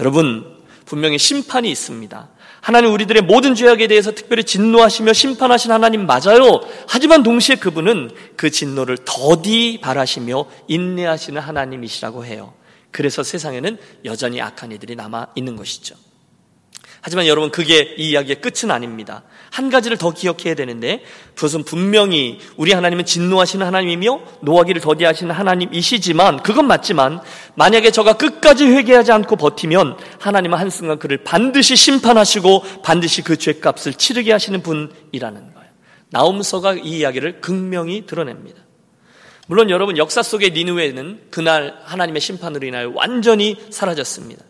여러분, 0.00 0.61
분명히 0.92 1.16
심판이 1.16 1.70
있습니다. 1.70 2.28
하나님 2.60 2.92
우리들의 2.92 3.22
모든 3.22 3.54
죄악에 3.54 3.86
대해서 3.86 4.12
특별히 4.12 4.44
진노하시며 4.44 5.14
심판하신 5.14 5.72
하나님 5.72 6.04
맞아요. 6.04 6.60
하지만 6.86 7.22
동시에 7.22 7.56
그분은 7.56 8.10
그 8.36 8.50
진노를 8.50 8.98
더디 9.06 9.78
바라시며 9.80 10.44
인내하시는 10.68 11.40
하나님이시라고 11.40 12.26
해요. 12.26 12.52
그래서 12.90 13.22
세상에는 13.22 13.78
여전히 14.04 14.42
악한 14.42 14.72
이들이 14.72 14.94
남아 14.94 15.28
있는 15.34 15.56
것이죠. 15.56 15.94
하지만 17.04 17.26
여러분 17.26 17.50
그게 17.50 17.96
이 17.98 18.10
이야기의 18.10 18.40
끝은 18.40 18.70
아닙니다. 18.70 19.24
한 19.50 19.70
가지를 19.70 19.98
더 19.98 20.12
기억해야 20.12 20.54
되는데 20.54 21.02
그것은 21.34 21.64
분명히 21.64 22.38
우리 22.56 22.72
하나님은 22.72 23.04
진노하시는 23.04 23.66
하나님이며 23.66 24.20
노하기를 24.42 24.80
더디하시는 24.80 25.34
하나님이시지만 25.34 26.44
그건 26.44 26.68
맞지만 26.68 27.20
만약에 27.56 27.90
저가 27.90 28.12
끝까지 28.12 28.66
회개하지 28.66 29.10
않고 29.10 29.34
버티면 29.34 29.96
하나님은 30.20 30.56
한순간 30.56 31.00
그를 31.00 31.18
반드시 31.24 31.74
심판하시고 31.74 32.82
반드시 32.84 33.22
그 33.22 33.36
죄값을 33.36 33.94
치르게 33.94 34.30
하시는 34.30 34.62
분이라는 34.62 35.54
거예요. 35.54 35.68
나움서가 36.10 36.74
이 36.74 36.98
이야기를 36.98 37.40
극명히 37.40 38.06
드러냅니다. 38.06 38.62
물론 39.48 39.70
여러분 39.70 39.98
역사 39.98 40.22
속의 40.22 40.52
니누에는 40.52 41.22
그날 41.30 41.80
하나님의 41.82 42.20
심판으로 42.20 42.64
인하여 42.64 42.92
완전히 42.94 43.56
사라졌습니다. 43.70 44.44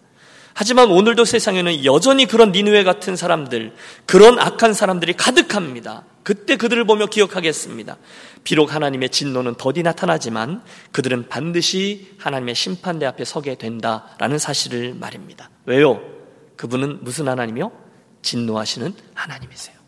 하지만 0.55 0.91
오늘도 0.91 1.25
세상에는 1.25 1.85
여전히 1.85 2.27
그런 2.27 2.53
니누에 2.53 2.85
같은 2.85 3.17
사람들, 3.17 3.73
그런 4.07 4.39
악한 4.39 4.75
사람들이 4.75 5.15
가득합니다. 5.15 6.05
그때 6.23 6.57
그들을 6.57 6.85
보며 6.85 7.07
기억하겠습니다. 7.07 7.97
비록 8.45 8.75
하나님의 8.75 9.11
진노는 9.11 9.55
더디 9.55 9.83
나타나지만 9.83 10.63
그들은 10.93 11.29
반드시 11.29 12.15
하나님의 12.19 12.55
심판대 12.55 13.07
앞에 13.07 13.25
서게 13.25 13.55
된다라는 13.57 14.39
사실을 14.39 14.95
말입니다. 14.95 15.51
왜요? 15.65 16.01
그분은 16.57 16.99
무슨 17.03 17.29
하나님이요? 17.29 17.73
진노하시는 18.23 18.95
하나님이세요. 19.15 19.83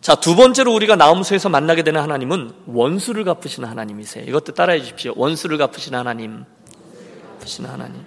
자, 0.00 0.14
두 0.14 0.34
번째로 0.34 0.74
우리가 0.74 0.96
나움소에서 0.96 1.50
만나게 1.50 1.82
되는 1.82 2.00
하나님은 2.00 2.52
원수를 2.66 3.24
갚으시는 3.24 3.68
하나님이세요. 3.68 4.24
이것도 4.24 4.54
따라해 4.54 4.80
주십시오. 4.80 5.12
원수를 5.16 5.58
갚으시는 5.58 5.98
하나님. 5.98 6.44
갚으시는 7.38 7.68
하나님. 7.68 8.04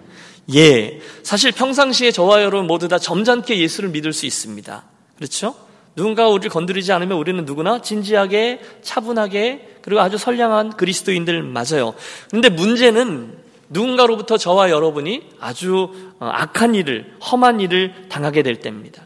예. 0.54 1.00
사실 1.24 1.52
평상시에 1.52 2.12
저와 2.12 2.44
여러분 2.44 2.68
모두 2.68 2.88
다 2.88 2.98
점잖게 2.98 3.60
예수를 3.60 3.90
믿을 3.90 4.14
수 4.14 4.26
있습니다. 4.26 4.84
그렇죠? 5.16 5.56
누군가 5.96 6.28
우리를 6.28 6.50
건드리지 6.50 6.92
않으면 6.92 7.18
우리는 7.18 7.46
누구나 7.46 7.82
진지하게, 7.82 8.62
차분하게, 8.82 9.78
그리고 9.82 10.02
아주 10.02 10.18
선량한 10.18 10.76
그리스도인들 10.76 11.44
맞아요. 11.44 11.94
근데 12.32 12.50
문제는 12.50 13.38
누군가로부터 13.70 14.38
저와 14.38 14.70
여러분이 14.70 15.30
아주 15.40 15.92
어, 16.20 16.26
악한 16.26 16.76
일을, 16.76 17.14
험한 17.24 17.60
일을 17.60 18.08
당하게 18.10 18.44
될 18.44 18.60
때입니다. 18.60 19.06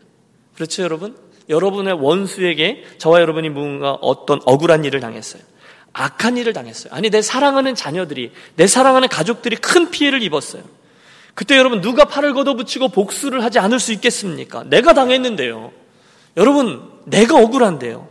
그렇죠, 0.56 0.84
여러분? 0.84 1.16
여러분의 1.50 1.94
원수에게 1.94 2.84
저와 2.98 3.22
여러분이 3.22 3.50
뭔가 3.50 3.94
어떤 4.02 4.40
억울한 4.46 4.86
일을 4.86 5.00
당했어요. 5.00 5.42
악한 5.94 6.38
일을 6.38 6.54
당했어요. 6.54 6.94
아니, 6.94 7.10
내 7.10 7.22
사랑하는 7.22 7.76
자녀들이, 7.76 8.32
내 8.56 8.68
사랑하는 8.68 9.08
가족들이 9.08 9.56
큰 9.56 9.90
피해를 9.90 10.22
입었어요. 10.22 10.64
그때 11.38 11.56
여러분 11.56 11.82
누가 11.82 12.06
팔을 12.06 12.34
걷어붙이고 12.34 12.88
복수를 12.88 13.44
하지 13.44 13.60
않을 13.60 13.80
수 13.80 13.94
있겠습니까? 13.94 14.64
내가 14.64 14.94
당했는데요. 14.94 15.72
여러분 16.36 16.82
내가 17.06 17.36
억울한데요. 17.38 18.08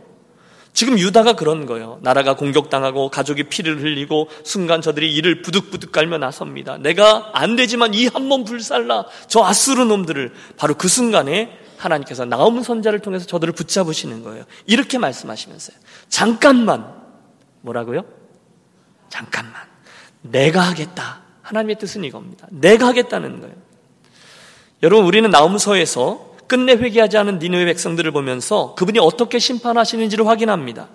지금 0.71 0.97
유다가 0.97 1.33
그런 1.33 1.65
거예요. 1.65 1.99
나라가 2.03 2.37
공격당하고 2.37 3.09
가족이 3.09 3.49
피를 3.49 3.81
흘리고 3.81 4.29
순간 4.45 4.81
저들이 4.81 5.13
이를 5.13 5.41
부득부득 5.41 5.91
깔며 5.91 6.19
나섭니다. 6.19 6.77
내가 6.77 7.31
안 7.33 7.57
되지만 7.57 7.93
이 7.93 8.07
한 8.07 8.29
몸 8.29 8.45
불살라 8.45 9.07
저 9.27 9.43
아수르 9.43 9.81
놈들을 9.83 10.33
바로 10.55 10.75
그 10.75 10.87
순간에 10.87 11.51
하나님께서 11.75 12.23
나움 12.23 12.63
선자를 12.63 12.99
통해서 12.99 13.25
저들을 13.25 13.53
붙잡으시는 13.55 14.23
거예요. 14.23 14.45
이렇게 14.67 14.97
말씀하시면서요. 14.99 15.75
잠깐만 16.07 16.93
뭐라고요? 17.59 18.05
잠깐만. 19.09 19.53
내가 20.21 20.61
하겠다. 20.61 21.26
하나님의 21.47 21.77
뜻은 21.77 22.03
이겁니다. 22.03 22.45
내가 22.51 22.87
하겠다는 22.87 23.39
거예요. 23.39 23.55
여러분, 24.83 25.05
우리는 25.05 25.29
나움서에서 25.29 26.35
끝내 26.45 26.73
회개하지 26.73 27.17
않은 27.17 27.39
니느웨 27.39 27.65
백성들을 27.65 28.11
보면서 28.11 28.75
그분이 28.75 28.99
어떻게 28.99 29.39
심판하시는지를 29.39 30.27
확인합니다. 30.27 30.89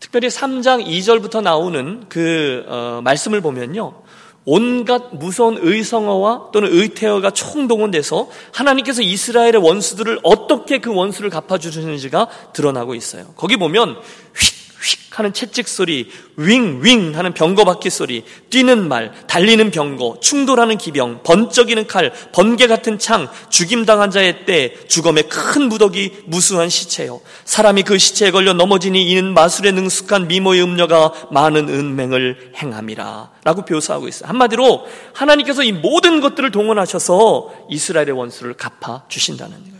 특별히 0.00 0.28
3장 0.28 0.86
2절부터 0.86 1.42
나오는 1.42 2.04
그 2.10 2.64
어, 2.68 3.00
말씀을 3.02 3.40
보면요. 3.40 4.02
온갖 4.44 5.04
무서운 5.12 5.56
의성어와 5.58 6.50
또는 6.52 6.68
의태어가 6.70 7.30
총동원돼서 7.30 8.28
하나님께서 8.52 9.00
이스라엘의 9.00 9.56
원수들을 9.56 10.20
어떻게 10.22 10.78
그 10.78 10.94
원수를 10.94 11.30
갚아주시는지가 11.30 12.28
드러나고 12.52 12.94
있어요. 12.94 13.32
거기 13.36 13.56
보면 13.56 13.96
휙 14.36 14.53
휙 14.84 15.18
하는 15.18 15.32
채찍 15.32 15.66
소리, 15.66 16.10
윙윙 16.36 17.16
하는 17.16 17.32
병거 17.32 17.64
바퀴 17.64 17.88
소리, 17.88 18.24
뛰는 18.50 18.86
말, 18.88 19.12
달리는 19.26 19.70
병거, 19.70 20.18
충돌하는 20.20 20.76
기병, 20.76 21.22
번쩍이는 21.22 21.86
칼, 21.86 22.12
번개 22.32 22.66
같은 22.66 22.98
창, 22.98 23.28
죽임당한 23.48 24.10
자의 24.10 24.44
때, 24.44 24.74
죽음의 24.86 25.28
큰 25.28 25.68
무더기, 25.68 26.24
무수한 26.26 26.68
시체요. 26.68 27.20
사람이 27.44 27.84
그 27.84 27.96
시체에 27.96 28.30
걸려 28.30 28.52
넘어지니 28.52 29.10
이는 29.10 29.32
마술에 29.32 29.72
능숙한 29.72 30.28
미모의 30.28 30.62
음녀가 30.62 31.12
많은 31.30 31.68
은맹을 31.68 32.52
행함이라. 32.56 33.32
라고 33.44 33.64
묘사하고 33.68 34.08
있어요. 34.08 34.28
한마디로 34.28 34.86
하나님께서 35.14 35.62
이 35.62 35.72
모든 35.72 36.20
것들을 36.20 36.50
동원하셔서 36.50 37.66
이스라엘의 37.70 38.12
원수를 38.12 38.54
갚아 38.54 39.04
주신다는 39.08 39.56
거예요. 39.62 39.74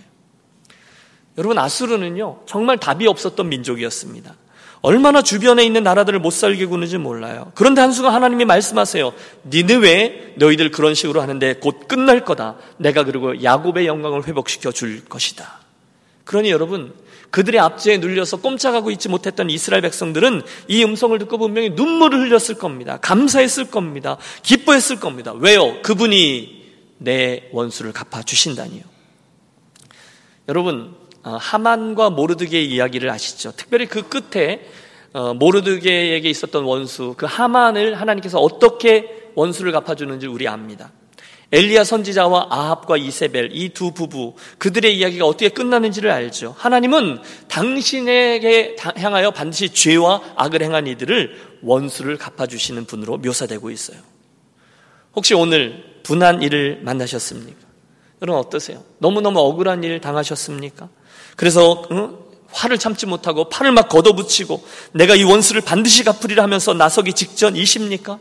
여러분, 1.36 1.58
아수르는요, 1.58 2.42
정말 2.46 2.78
답이 2.78 3.06
없었던 3.06 3.48
민족이었습니다. 3.48 4.36
얼마나 4.84 5.22
주변에 5.22 5.64
있는 5.64 5.82
나라들을 5.82 6.18
못 6.18 6.30
살게 6.30 6.66
구는지 6.66 6.98
몰라요. 6.98 7.50
그런데 7.54 7.80
한순간 7.80 8.12
하나님이 8.12 8.44
말씀하세요. 8.44 9.14
니느웨 9.48 10.34
너희들 10.36 10.70
그런 10.72 10.94
식으로 10.94 11.22
하는데 11.22 11.54
곧 11.54 11.88
끝날 11.88 12.22
거다. 12.26 12.56
내가 12.76 13.02
그리고 13.04 13.42
야곱의 13.42 13.86
영광을 13.86 14.28
회복시켜 14.28 14.72
줄 14.72 15.02
것이다. 15.06 15.60
그러니 16.26 16.50
여러분 16.50 16.92
그들의 17.30 17.58
압제에 17.60 17.96
눌려서 17.96 18.42
꼼짝하고 18.42 18.90
있지 18.90 19.08
못했던 19.08 19.48
이스라엘 19.48 19.80
백성들은 19.80 20.42
이 20.68 20.84
음성을 20.84 21.18
듣고 21.18 21.38
분명히 21.38 21.70
눈물을 21.70 22.20
흘렸을 22.20 22.56
겁니다. 22.56 22.98
감사했을 23.00 23.70
겁니다. 23.70 24.18
기뻐했을 24.42 25.00
겁니다. 25.00 25.32
왜요? 25.32 25.80
그분이 25.80 26.62
내 26.98 27.48
원수를 27.52 27.94
갚아 27.94 28.22
주신다니요. 28.22 28.82
여러분 30.50 30.94
어, 31.00 31.03
하만과 31.30 32.10
모르드게의 32.10 32.66
이야기를 32.66 33.10
아시죠? 33.10 33.52
특별히 33.56 33.86
그 33.86 34.08
끝에 34.08 34.66
어, 35.12 35.32
모르드게에게 35.32 36.28
있었던 36.28 36.64
원수, 36.64 37.14
그 37.16 37.24
하만을 37.26 38.00
하나님께서 38.00 38.38
어떻게 38.40 39.30
원수를 39.36 39.72
갚아주는지 39.72 40.26
우리 40.26 40.48
압니다. 40.48 40.90
엘리야 41.52 41.84
선지자와 41.84 42.48
아합과 42.50 42.96
이세벨 42.96 43.50
이 43.52 43.68
두 43.68 43.92
부부 43.92 44.34
그들의 44.58 44.96
이야기가 44.98 45.24
어떻게 45.24 45.50
끝나는지를 45.50 46.10
알죠. 46.10 46.54
하나님은 46.58 47.20
당신에게 47.48 48.74
향하여 48.96 49.30
반드시 49.30 49.68
죄와 49.68 50.20
악을 50.34 50.62
행한 50.62 50.88
이들을 50.88 51.58
원수를 51.62 52.16
갚아주시는 52.18 52.86
분으로 52.86 53.18
묘사되고 53.18 53.70
있어요. 53.70 53.98
혹시 55.14 55.34
오늘 55.34 56.00
분한 56.02 56.42
일을 56.42 56.80
만나셨습니까? 56.82 57.58
여러분 58.22 58.40
어떠세요? 58.40 58.82
너무너무 58.98 59.38
억울한 59.38 59.84
일 59.84 60.00
당하셨습니까? 60.00 60.88
그래서 61.36 61.84
어? 61.90 62.24
화를 62.52 62.78
참지 62.78 63.06
못하고 63.06 63.48
팔을 63.48 63.72
막 63.72 63.88
걷어붙이고 63.88 64.64
내가 64.92 65.16
이 65.16 65.24
원수를 65.24 65.60
반드시 65.60 66.04
갚으리라 66.04 66.42
하면서 66.42 66.72
나서기 66.72 67.12
직전이십니까? 67.12 68.18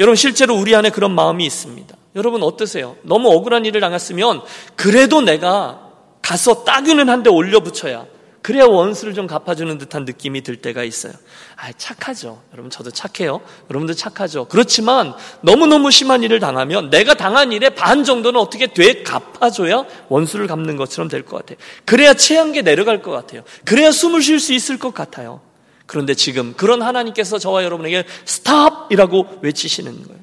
여러분 0.00 0.16
실제로 0.16 0.56
우리 0.56 0.74
안에 0.74 0.90
그런 0.90 1.12
마음이 1.12 1.44
있습니다. 1.44 1.94
여러분 2.16 2.42
어떠세요? 2.42 2.96
너무 3.02 3.28
억울한 3.30 3.64
일을 3.66 3.80
당했으면 3.80 4.40
그래도 4.76 5.20
내가 5.20 5.90
가서 6.22 6.64
따귀는 6.64 7.08
한대 7.08 7.28
올려붙여야 7.28 8.06
그래야 8.44 8.66
원수를 8.66 9.14
좀 9.14 9.26
갚아주는 9.26 9.78
듯한 9.78 10.04
느낌이 10.04 10.42
들 10.42 10.56
때가 10.56 10.84
있어요. 10.84 11.14
아, 11.56 11.72
착하죠. 11.78 12.42
여러분, 12.52 12.68
저도 12.68 12.90
착해요. 12.90 13.40
여러분도 13.70 13.94
착하죠. 13.94 14.44
그렇지만 14.50 15.14
너무너무 15.40 15.90
심한 15.90 16.22
일을 16.22 16.40
당하면 16.40 16.90
내가 16.90 17.14
당한 17.14 17.52
일의 17.52 17.74
반 17.74 18.04
정도는 18.04 18.38
어떻게 18.38 18.66
돼 18.66 19.02
갚아줘야 19.02 19.86
원수를 20.10 20.46
갚는 20.46 20.76
것처럼 20.76 21.08
될 21.08 21.22
것 21.24 21.38
같아요. 21.38 21.56
그래야 21.86 22.12
체한게 22.12 22.60
내려갈 22.60 23.00
것 23.00 23.12
같아요. 23.12 23.44
그래야 23.64 23.90
숨을 23.90 24.20
쉴 24.20 24.38
수 24.38 24.52
있을 24.52 24.78
것 24.78 24.92
같아요. 24.92 25.40
그런데 25.86 26.12
지금 26.12 26.52
그런 26.54 26.82
하나님께서 26.82 27.38
저와 27.38 27.64
여러분에게 27.64 28.04
stop이라고 28.26 29.38
외치시는 29.40 30.02
거예요. 30.02 30.20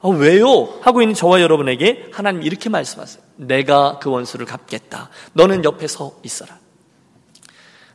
아, 0.00 0.08
왜요? 0.08 0.78
하고 0.80 1.02
있는 1.02 1.14
저와 1.14 1.42
여러분에게 1.42 2.06
하나님 2.12 2.44
이렇게 2.44 2.70
말씀하세요. 2.70 3.22
내가 3.36 3.98
그 3.98 4.08
원수를 4.08 4.46
갚겠다. 4.46 5.10
너는 5.34 5.64
옆에 5.64 5.86
서 5.86 6.18
있어라. 6.22 6.57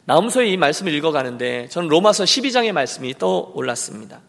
나움서의 0.06 0.52
이 0.52 0.58
말씀을 0.58 0.94
읽어가는데 0.94 1.70
저는 1.70 1.90
로마서 1.90 2.26
12장의 2.26 2.72
말씀이 2.72 3.18
떠올랐습니다. 3.18 4.22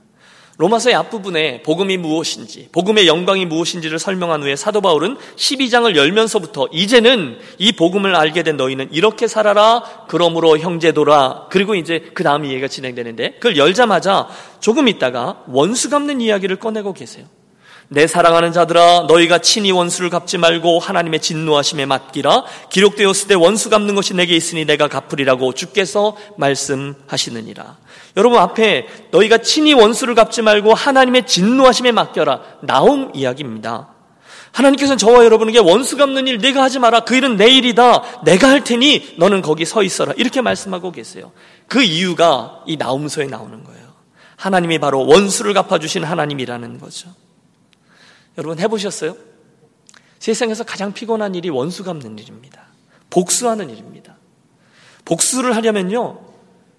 로마서의 0.56 0.94
앞부분에 0.94 1.62
복음이 1.62 1.96
무엇인지, 1.96 2.68
복음의 2.70 3.08
영광이 3.08 3.44
무엇인지를 3.46 3.98
설명한 3.98 4.44
후에 4.44 4.54
사도 4.54 4.80
바울은 4.80 5.16
12장을 5.34 5.96
열면서부터 5.96 6.68
이제는 6.70 7.38
이 7.58 7.72
복음을 7.72 8.14
알게 8.14 8.44
된 8.44 8.56
너희는 8.56 8.92
이렇게 8.92 9.26
살아라. 9.26 9.82
그러므로 10.08 10.56
형제도라. 10.56 11.48
그리고 11.50 11.74
이제 11.74 12.08
그 12.14 12.22
다음 12.22 12.44
이야기가 12.44 12.68
진행되는데 12.68 13.32
그걸 13.34 13.56
열자마자 13.56 14.28
조금 14.60 14.86
있다가 14.86 15.42
원수 15.48 15.90
갚는 15.90 16.20
이야기를 16.20 16.56
꺼내고 16.56 16.92
계세요. 16.92 17.26
내 17.88 18.06
사랑하는 18.06 18.52
자들아 18.52 19.04
너희가 19.08 19.38
친히 19.38 19.70
원수를 19.70 20.10
갚지 20.10 20.38
말고 20.38 20.78
하나님의 20.78 21.20
진노하심에 21.20 21.86
맡기라. 21.86 22.44
기록되었을 22.70 23.28
때 23.28 23.34
원수 23.34 23.70
갚는 23.70 23.94
것이 23.94 24.14
내게 24.14 24.34
있으니 24.34 24.64
내가 24.64 24.88
갚으리라고 24.88 25.52
주께서 25.52 26.16
말씀하시느니라. 26.38 27.76
여러분 28.16 28.38
앞에 28.38 28.86
너희가 29.10 29.38
친히 29.38 29.74
원수를 29.74 30.14
갚지 30.14 30.42
말고 30.42 30.74
하나님의 30.74 31.26
진노하심에 31.26 31.92
맡겨라. 31.92 32.40
나옴 32.62 33.12
이야기입니다. 33.14 33.90
하나님께서는 34.52 34.98
저와 34.98 35.24
여러분에게 35.24 35.58
원수 35.58 35.96
갚는 35.96 36.28
일 36.28 36.38
내가 36.38 36.62
하지 36.62 36.78
마라. 36.78 37.00
그 37.00 37.16
일은 37.16 37.36
내 37.36 37.48
일이다. 37.48 38.22
내가 38.24 38.48
할 38.48 38.62
테니 38.62 39.16
너는 39.18 39.42
거기 39.42 39.64
서 39.64 39.82
있어라. 39.82 40.14
이렇게 40.16 40.40
말씀하고 40.40 40.92
계세요. 40.92 41.32
그 41.68 41.82
이유가 41.82 42.62
이 42.66 42.76
나움서에 42.76 43.26
나오는 43.26 43.64
거예요. 43.64 43.84
하나님이 44.36 44.78
바로 44.78 45.06
원수를 45.06 45.54
갚아주신 45.54 46.04
하나님이라는 46.04 46.78
거죠 46.78 47.08
여러분 48.38 48.58
해보셨어요? 48.58 49.16
세상에서 50.18 50.64
가장 50.64 50.92
피곤한 50.92 51.34
일이 51.34 51.50
원수 51.50 51.84
갚는 51.84 52.18
일입니다. 52.18 52.64
복수하는 53.10 53.70
일입니다. 53.70 54.16
복수를 55.04 55.54
하려면요, 55.54 56.18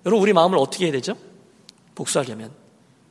여러분 0.05 0.21
우리 0.23 0.33
마음을 0.33 0.57
어떻게 0.57 0.85
해야 0.85 0.91
되죠? 0.91 1.15
복수하려면 1.93 2.51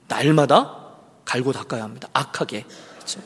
날마다 0.08 0.84
갈고 1.24 1.52
닦아야 1.52 1.84
합니다. 1.84 2.08
악하게. 2.12 2.64
그렇죠? 2.96 3.20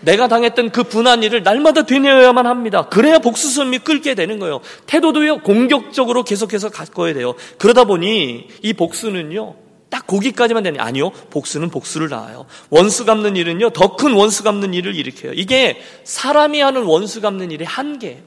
내가 0.00 0.28
당했던 0.28 0.70
그 0.70 0.84
분한 0.84 1.24
일을 1.24 1.42
날마다 1.42 1.82
되뇌어야만 1.84 2.46
합니다. 2.46 2.88
그래야 2.88 3.18
복수심이 3.18 3.80
끌게 3.80 4.14
되는 4.14 4.38
거예요. 4.38 4.60
태도도요, 4.86 5.42
공격적으로 5.42 6.22
계속해서 6.22 6.70
가꿔야 6.70 7.14
돼요. 7.14 7.34
그러다 7.58 7.84
보니 7.84 8.48
이 8.62 8.72
복수는요, 8.72 9.56
딱 9.98 10.06
거기까지만 10.06 10.62
되니 10.62 10.78
아니요. 10.78 11.10
복수는 11.10 11.70
복수를 11.70 12.08
낳아요. 12.08 12.46
원수 12.70 13.04
갚는 13.04 13.34
일은요. 13.34 13.70
더 13.70 13.96
큰 13.96 14.12
원수 14.12 14.44
갚는 14.44 14.72
일을 14.72 14.94
일으켜요. 14.94 15.32
이게 15.34 15.82
사람이 16.04 16.60
하는 16.60 16.84
원수 16.84 17.20
갚는 17.20 17.50
일의 17.50 17.66
한계예요. 17.66 18.20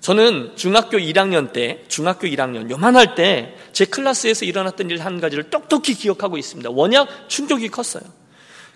저는 0.00 0.52
중학교 0.56 0.96
1학년 0.98 1.52
때, 1.52 1.84
중학교 1.88 2.26
1학년 2.28 2.70
요만할 2.70 3.14
때 3.14 3.54
제 3.72 3.84
클래스에서 3.84 4.46
일어났던 4.46 4.88
일 4.88 5.00
한 5.02 5.20
가지를 5.20 5.50
똑똑히 5.50 5.92
기억하고 5.94 6.38
있습니다. 6.38 6.70
워낙 6.70 7.08
충격이 7.28 7.68
컸어요. 7.68 8.04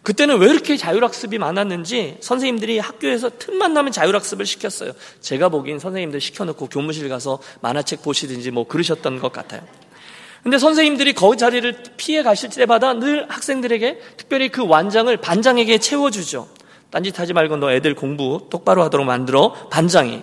그때는 0.02 0.38
왜 0.38 0.50
이렇게 0.50 0.76
자율학습이 0.76 1.38
많았는지 1.38 2.18
선생님들이 2.20 2.78
학교에서 2.80 3.30
틈만 3.38 3.72
나면 3.72 3.92
자율학습을 3.92 4.44
시켰어요. 4.44 4.92
제가 5.20 5.48
보기엔 5.48 5.78
선생님들 5.78 6.20
시켜놓고 6.20 6.66
교무실 6.66 7.08
가서 7.08 7.38
만화책 7.62 8.02
보시든지 8.02 8.50
뭐 8.50 8.66
그러셨던 8.66 9.20
것 9.20 9.32
같아요. 9.32 9.62
근데 10.42 10.58
선생님들이 10.58 11.12
거기 11.12 11.36
자리를 11.36 11.82
피해 11.96 12.22
가실 12.22 12.50
때마다 12.50 12.94
늘 12.94 13.26
학생들에게 13.30 13.98
특별히 14.16 14.48
그 14.48 14.66
완장을 14.66 15.14
반장에게 15.16 15.78
채워주죠. 15.78 16.48
딴짓하지 16.90 17.32
말고 17.34 17.56
너 17.56 17.70
애들 17.72 17.94
공부 17.94 18.46
똑바로 18.50 18.82
하도록 18.84 19.06
만들어 19.06 19.52
반장이. 19.70 20.22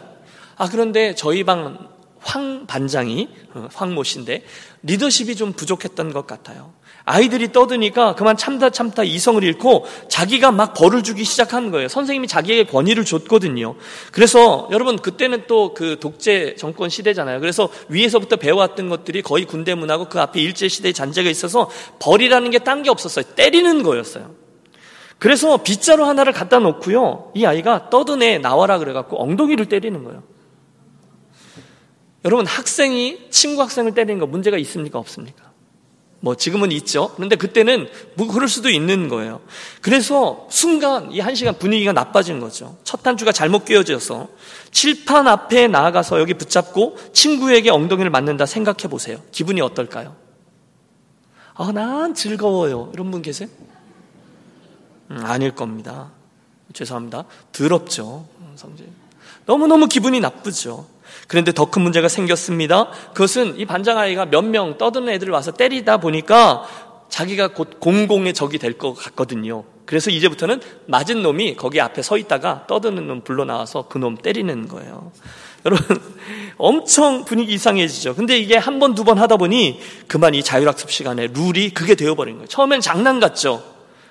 아 0.58 0.69
그런데 0.69 1.13
저희 1.15 1.43
방 1.43 1.97
황 2.27 2.65
반장이 2.67 3.30
어, 3.53 3.67
황모 3.73 4.03
씨인데 4.03 4.43
리더십이 4.84 5.36
좀 5.36 5.53
부족했던 5.53 6.13
것 6.13 6.27
같아요. 6.27 6.73
아이들이 7.08 7.54
떠드니까 7.54 8.15
그만 8.15 8.36
참다 8.36 8.70
참다 8.70 9.04
이성을 9.06 9.41
잃고 9.41 9.86
자기가 10.10 10.52
막 10.52 10.74
벌을 10.74 11.04
주기 11.04 11.24
시작하는 11.24 11.72
거예요. 11.72 11.88
선생님이 11.88 12.28
자기에게 12.28 12.70
권위를 12.70 13.06
줬거든요. 13.06 13.76
그래서 14.12 14.67
여러분 14.72 14.98
그때는 14.98 15.46
또 15.48 15.74
그 15.74 15.98
독재 16.00 16.56
정권 16.56 16.89
시대잖아요. 16.89 17.39
그래서 17.39 17.70
위에서부터 17.89 18.36
배워왔던 18.36 18.89
것들이 18.89 19.22
거의 19.22 19.46
군대문하고 19.46 20.10
그 20.10 20.20
앞에 20.20 20.41
일제 20.41 20.67
시대의 20.67 20.93
잔재가 20.93 21.30
있어서 21.30 21.70
벌이라는 22.00 22.52
게 22.52 22.60
딴 22.60 22.84
게 22.84 22.89
없었어요. 22.89 23.24
때리는 23.36 23.82
거였어요. 23.84 24.36
그래서 25.20 25.58
빗자루 25.58 26.04
하나를 26.06 26.34
갖다 26.34 26.60
놓고요. 26.60 27.32
이 27.36 27.46
아이가 27.46 27.89
애 28.22 28.38
나와라 28.38 28.78
그래갖고 28.78 29.22
엉덩이를 29.22 29.67
때리는 29.67 30.04
거예요. 30.04 30.24
여러분 32.26 32.46
학생이 32.46 33.30
친구 33.30 33.62
학생을 33.62 33.93
때리는 33.93 34.20
거 34.20 34.26
문제가 34.26 34.58
있습니까 34.58 35.00
없습니까? 35.00 35.47
뭐 36.19 36.36
지금은 36.36 36.71
있죠. 36.71 37.12
그런데 37.15 37.36
그때는 37.36 37.88
뭐 38.15 38.27
그럴 38.27 38.47
수도 38.49 38.69
있는 38.69 39.08
거예요. 39.08 39.39
그래서 39.82 40.47
순간 40.49 41.12
이 41.12 41.19
한 41.19 41.36
시간 41.36 41.58
분위기가 41.58 41.93
나빠진 41.93 42.39
거죠. 42.39 42.77
첫 42.84 43.03
단추가 43.03 43.32
잘못 43.32 43.65
끼워져서 43.65 44.27
칠판 44.71 45.27
앞에 45.27 45.67
나아가서 45.67 46.19
여기 46.19 46.34
붙잡고 46.34 46.97
친구에게 47.13 47.69
엉덩이를 47.69 48.10
맞는다 48.10 48.45
생각해 48.45 48.88
보세요. 48.89 49.21
기분이 49.32 49.62
어떨까요? 49.62 50.15
아, 51.53 51.71
난 51.71 52.13
즐거워요. 52.13 52.91
이런 52.93 53.12
분 53.12 53.21
계세요? 53.21 53.49
음, 55.12 55.19
아닐 55.23 55.51
겁니다. 55.56 56.12
죄송합니다. 56.73 57.25
더럽죠. 57.51 58.27
성재. 58.56 58.84
너무너무 59.45 59.88
기분이 59.88 60.19
나쁘죠. 60.19 60.86
그런데 61.28 61.52
더 61.52 61.66
큰 61.66 61.82
문제가 61.82 62.08
생겼습니다. 62.08 62.90
그것은 63.13 63.60
이 63.60 63.66
반장 63.66 63.98
아이가 63.98 64.26
몇 64.26 64.44
명 64.46 64.78
떠드는 64.78 65.10
애들을 65.13 65.34
와서 65.34 65.52
때리다 65.52 65.98
보니까 65.98 66.63
자기가 67.10 67.50
곧 67.50 67.80
공공의 67.80 68.34
적이 68.34 68.58
될 68.60 68.78
것 68.78 68.94
같거든요. 68.94 69.63
그래서 69.86 70.10
이제부터는 70.12 70.62
맞은 70.88 71.22
놈이 71.22 71.56
거기 71.56 71.80
앞에 71.82 72.02
서 72.02 72.18
있다가 72.18 72.66
떠드는 72.68 73.08
놈 73.08 73.22
불러 73.22 73.46
나와서 73.46 73.88
그 73.88 73.98
놈 74.00 74.16
때리는 74.18 74.68
거예요. 74.68 75.12
여러분, 75.66 76.02
엄청 76.58 77.26
분위기 77.26 77.54
이상해지죠. 77.54 78.16
근데 78.16 78.38
이게 78.38 78.56
한 78.58 78.80
번, 78.80 78.96
두 78.96 79.04
번 79.04 79.18
하다 79.18 79.36
보니 79.38 79.80
그만 80.08 80.34
이 80.36 80.44
자율학습 80.44 80.92
시간에 80.92 81.28
룰이 81.28 81.72
그게 81.72 81.96
되어버린 81.96 82.36
거예요. 82.36 82.48
처음엔 82.48 82.80
장난 82.82 83.20
같죠. 83.20 83.63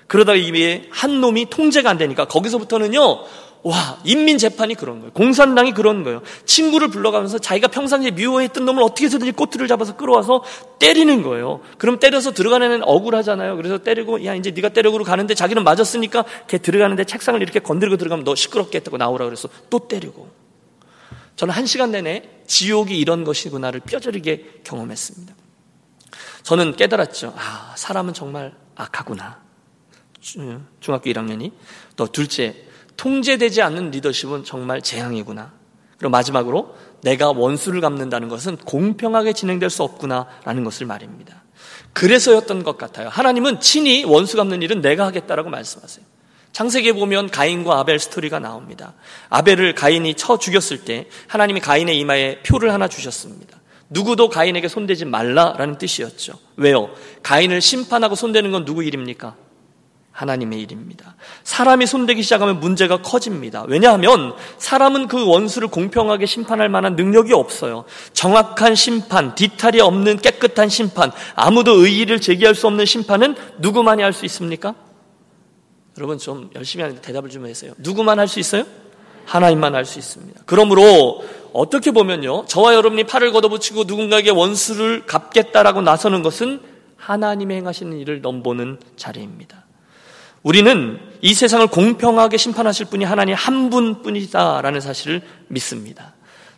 그러다가 0.07 0.37
이게 0.37 0.87
한 0.91 1.19
놈이 1.21 1.49
통제가 1.49 1.89
안 1.89 1.97
되니까 1.97 2.25
거기서부터는요, 2.25 3.19
와, 3.63 3.99
인민재판이 4.05 4.75
그런 4.75 4.99
거예요. 4.99 5.11
공산당이 5.13 5.73
그런 5.73 6.03
거예요. 6.03 6.21
친구를 6.45 6.87
불러가면서 6.89 7.37
자기가 7.39 7.67
평상시에 7.67 8.11
미워했던 8.11 8.65
놈을 8.65 8.81
어떻게 8.83 9.05
해서든지 9.05 9.33
꼬투를 9.33 9.67
잡아서 9.67 9.97
끌어와서 9.97 10.43
때리는 10.79 11.21
거예요. 11.23 11.61
그럼 11.77 11.99
때려서 11.99 12.31
들어가는 12.31 12.65
애는 12.65 12.83
억울하잖아요. 12.83 13.57
그래서 13.57 13.79
때리고, 13.79 14.23
야, 14.25 14.35
이제 14.35 14.51
네가 14.51 14.69
때려고 14.69 15.03
가는데 15.03 15.33
자기는 15.33 15.63
맞았으니까 15.63 16.23
걔 16.47 16.59
들어가는데 16.59 17.03
책상을 17.03 17.41
이렇게 17.41 17.59
건드리고 17.59 17.97
들어가면 17.97 18.23
너 18.23 18.35
시끄럽게 18.35 18.77
했다고 18.77 18.97
나오라 18.97 19.25
그래서 19.25 19.49
또 19.69 19.87
때리고. 19.87 20.29
저는 21.35 21.53
한 21.53 21.65
시간 21.65 21.91
내내 21.91 22.23
지옥이 22.47 22.97
이런 22.97 23.23
것이구나를 23.23 23.81
뼈저리게 23.81 24.61
경험했습니다. 24.63 25.35
저는 26.43 26.75
깨달았죠. 26.77 27.33
아, 27.37 27.73
사람은 27.75 28.13
정말 28.13 28.53
악하구나. 28.75 29.41
중학교 30.79 31.09
1학년이. 31.09 31.51
또 31.95 32.07
둘째, 32.07 32.66
통제되지 32.97 33.61
않는 33.61 33.91
리더십은 33.91 34.43
정말 34.43 34.81
재앙이구나. 34.81 35.53
그리고 35.97 36.09
마지막으로 36.11 36.75
내가 37.01 37.31
원수를 37.31 37.81
갚는다는 37.81 38.27
것은 38.27 38.57
공평하게 38.57 39.33
진행될 39.33 39.69
수 39.69 39.83
없구나라는 39.83 40.63
것을 40.63 40.85
말입니다. 40.85 41.43
그래서였던 41.93 42.63
것 42.63 42.77
같아요. 42.77 43.09
하나님은 43.09 43.59
친히 43.59 44.03
원수 44.03 44.37
갚는 44.37 44.61
일은 44.61 44.81
내가 44.81 45.05
하겠다라고 45.07 45.49
말씀하세요. 45.49 46.05
창세기에 46.51 46.93
보면 46.93 47.29
가인과 47.29 47.79
아벨 47.79 47.99
스토리가 47.99 48.39
나옵니다. 48.39 48.93
아벨을 49.29 49.75
가인이 49.75 50.13
쳐 50.15 50.37
죽였을 50.37 50.85
때 50.85 51.07
하나님이 51.27 51.59
가인의 51.59 51.97
이마에 51.99 52.41
표를 52.41 52.73
하나 52.73 52.87
주셨습니다. 52.87 53.59
누구도 53.89 54.29
가인에게 54.29 54.67
손대지 54.67 55.05
말라라는 55.05 55.77
뜻이었죠. 55.77 56.33
왜요? 56.55 56.89
가인을 57.23 57.61
심판하고 57.61 58.15
손대는 58.15 58.51
건 58.51 58.65
누구 58.65 58.83
일입니까? 58.83 59.35
하나님의 60.17 60.59
일입니다. 60.61 61.15
사람이 61.43 61.85
손대기 61.85 62.23
시작하면 62.23 62.59
문제가 62.59 63.03
커집니다. 63.03 63.65
왜냐하면 63.67 64.33
사람은 64.57 65.07
그 65.07 65.27
원수를 65.27 65.67
공평하게 65.67 66.25
심판할 66.25 66.69
만한 66.69 66.95
능력이 66.95 67.33
없어요. 67.33 67.85
정확한 68.13 68.73
심판, 68.73 69.35
뒤탈이 69.35 69.79
없는 69.79 70.17
깨끗한 70.17 70.69
심판, 70.69 71.11
아무도 71.35 71.73
의의를 71.85 72.19
제기할 72.19 72.55
수 72.55 72.65
없는 72.65 72.85
심판은 72.85 73.35
누구만이 73.59 74.01
할 74.01 74.11
수 74.11 74.25
있습니까? 74.25 74.73
여러분 75.99 76.17
좀 76.17 76.49
열심히 76.55 76.81
하는데 76.81 76.99
대답을 76.99 77.29
좀 77.29 77.45
해주세요. 77.45 77.73
누구만 77.77 78.17
할 78.17 78.27
수 78.27 78.39
있어요? 78.39 78.63
하나님만 79.25 79.75
할 79.75 79.85
수 79.85 79.99
있습니다. 79.99 80.41
그러므로 80.47 81.23
어떻게 81.53 81.91
보면요. 81.91 82.45
저와 82.47 82.73
여러분이 82.73 83.03
팔을 83.03 83.31
걷어붙이고 83.33 83.83
누군가에게 83.83 84.31
원수를 84.31 85.05
갚겠다라고 85.05 85.81
나서는 85.83 86.23
것은 86.23 86.61
하나님이 86.95 87.53
행하시는 87.53 87.95
일을 87.99 88.21
넘보는 88.21 88.79
자리입니다. 88.95 89.66
우리는 90.43 90.99
이 91.21 91.33
세상을 91.33 91.65
공평하게 91.67 92.37
심판하실 92.37 92.87
분이 92.87 93.05
하나님 93.05 93.35
한 93.35 93.69
분뿐이다라는 93.69 94.81
사실을 94.81 95.21
믿습니다. 95.47 96.13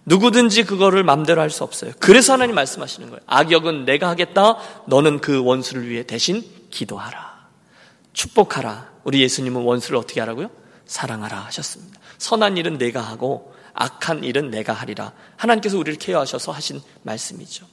누구든지 0.05 0.63
그거를 0.63 1.03
맘대로 1.03 1.41
할 1.41 1.49
수 1.49 1.63
없어요. 1.63 1.91
그래서 1.99 2.33
하나님 2.33 2.55
말씀하시는 2.55 3.09
거예요. 3.09 3.21
악역은 3.27 3.85
내가 3.85 4.09
하겠다. 4.09 4.57
너는 4.87 5.19
그 5.19 5.43
원수를 5.43 5.87
위해 5.89 6.03
대신 6.03 6.43
기도하라. 6.69 7.47
축복하라. 8.13 8.89
우리 9.03 9.21
예수님은 9.21 9.61
원수를 9.61 9.97
어떻게 9.97 10.19
하라고요? 10.19 10.49
사랑하라 10.85 11.37
하셨습니다. 11.45 11.99
선한 12.17 12.57
일은 12.57 12.77
내가 12.77 13.01
하고 13.01 13.53
악한 13.73 14.23
일은 14.23 14.49
내가 14.49 14.73
하리라. 14.73 15.13
하나님께서 15.37 15.77
우리를 15.77 15.99
케어하셔서 15.99 16.51
하신 16.51 16.81
말씀이죠. 17.03 17.65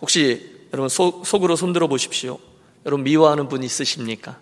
혹시 0.00 0.66
여러분 0.72 0.88
속, 0.88 1.26
속으로 1.26 1.56
손들어 1.56 1.86
보십시오. 1.86 2.38
여러분 2.84 3.04
미워하는 3.04 3.48
분 3.48 3.62
있으십니까? 3.62 4.38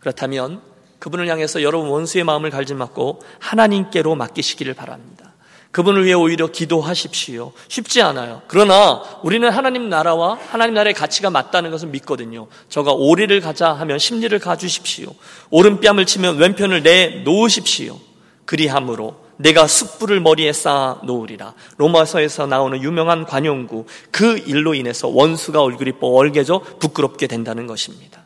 그렇다면 0.00 0.60
그분을 0.98 1.28
향해서 1.28 1.62
여러분 1.62 1.88
원수의 1.88 2.24
마음을 2.24 2.50
갈지 2.50 2.74
맞고 2.74 3.20
하나님께로 3.38 4.14
맡기시기를 4.14 4.74
바랍니다. 4.74 5.30
그분을 5.70 6.04
위해 6.04 6.14
오히려 6.14 6.48
기도하십시오. 6.48 7.52
쉽지 7.68 8.02
않아요. 8.02 8.42
그러나 8.48 9.02
우리는 9.22 9.48
하나님 9.48 9.88
나라와 9.88 10.36
하나님 10.50 10.74
나라의 10.74 10.94
가치가 10.94 11.30
맞다는 11.30 11.70
것을 11.70 11.88
믿거든요. 11.88 12.48
저가 12.68 12.92
오리를 12.92 13.40
가자 13.40 13.72
하면 13.72 13.98
심리를 13.98 14.36
가주십시오. 14.38 15.14
오른뺨을 15.50 16.06
치면 16.06 16.38
왼편을 16.38 16.82
내 16.82 17.22
놓으십시오. 17.24 17.98
그리함으로 18.46 19.14
내가 19.36 19.68
숯불을 19.68 20.20
머리에 20.20 20.52
쌓아 20.52 20.98
놓으리라. 21.04 21.54
로마서에서 21.76 22.46
나오는 22.46 22.82
유명한 22.82 23.24
관용구 23.24 23.86
그 24.10 24.38
일로 24.38 24.74
인해서 24.74 25.06
원수가 25.08 25.62
얼굴이 25.62 25.92
뻘개져 25.92 26.60
부끄럽게 26.80 27.28
된다는 27.28 27.68
것입니다. 27.68 28.19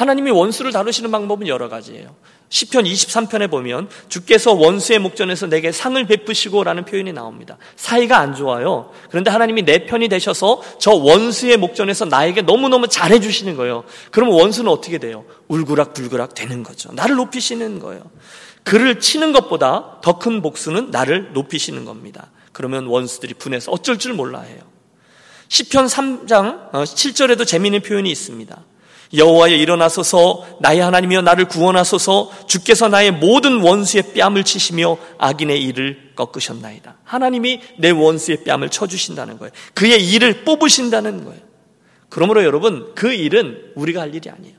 하나님이 0.00 0.30
원수를 0.30 0.72
다루시는 0.72 1.10
방법은 1.10 1.46
여러 1.46 1.68
가지예요. 1.68 2.16
시편 2.48 2.84
23편에 2.84 3.50
보면 3.50 3.90
주께서 4.08 4.54
원수의 4.54 4.98
목전에서 4.98 5.46
내게 5.46 5.72
상을 5.72 6.02
베푸시고라는 6.06 6.86
표현이 6.86 7.12
나옵니다. 7.12 7.58
사이가 7.76 8.16
안 8.16 8.34
좋아요. 8.34 8.92
그런데 9.10 9.30
하나님이 9.30 9.62
내 9.62 9.84
편이 9.84 10.08
되셔서 10.08 10.62
저 10.78 10.92
원수의 10.92 11.58
목전에서 11.58 12.06
나에게 12.06 12.40
너무너무 12.40 12.88
잘해 12.88 13.20
주시는 13.20 13.56
거예요. 13.56 13.84
그러면 14.10 14.36
원수는 14.40 14.72
어떻게 14.72 14.96
돼요? 14.96 15.26
울그락불그락 15.48 16.34
되는 16.34 16.62
거죠. 16.62 16.90
나를 16.94 17.16
높이시는 17.16 17.78
거예요. 17.78 18.02
그를 18.62 19.00
치는 19.00 19.34
것보다 19.34 19.98
더 20.02 20.18
큰 20.18 20.40
복수는 20.40 20.90
나를 20.90 21.34
높이시는 21.34 21.84
겁니다. 21.84 22.30
그러면 22.52 22.86
원수들이 22.86 23.34
분해서 23.34 23.70
어쩔 23.70 23.98
줄 23.98 24.14
몰라 24.14 24.40
해요. 24.40 24.60
시편 25.48 25.86
3장 25.86 26.70
7절에도 26.72 27.42
어, 27.42 27.44
재미있는 27.44 27.82
표현이 27.82 28.10
있습니다. 28.10 28.64
여호와여 29.12 29.56
일어나소서 29.56 30.46
나의 30.60 30.80
하나님이여 30.80 31.22
나를 31.22 31.46
구원하소서 31.46 32.46
주께서 32.46 32.88
나의 32.88 33.10
모든 33.10 33.60
원수의 33.60 34.14
뺨을 34.14 34.44
치시며 34.44 34.96
악인의 35.18 35.62
일을 35.64 36.12
꺾으셨나이다. 36.14 36.96
하나님이 37.04 37.60
내 37.78 37.90
원수의 37.90 38.44
뺨을 38.44 38.70
쳐주신다는 38.70 39.38
거예요. 39.38 39.52
그의 39.74 40.08
일을 40.10 40.44
뽑으신다는 40.44 41.24
거예요. 41.24 41.40
그러므로 42.08 42.44
여러분 42.44 42.92
그 42.94 43.12
일은 43.12 43.72
우리가 43.74 44.02
할 44.02 44.14
일이 44.14 44.30
아니에요. 44.30 44.54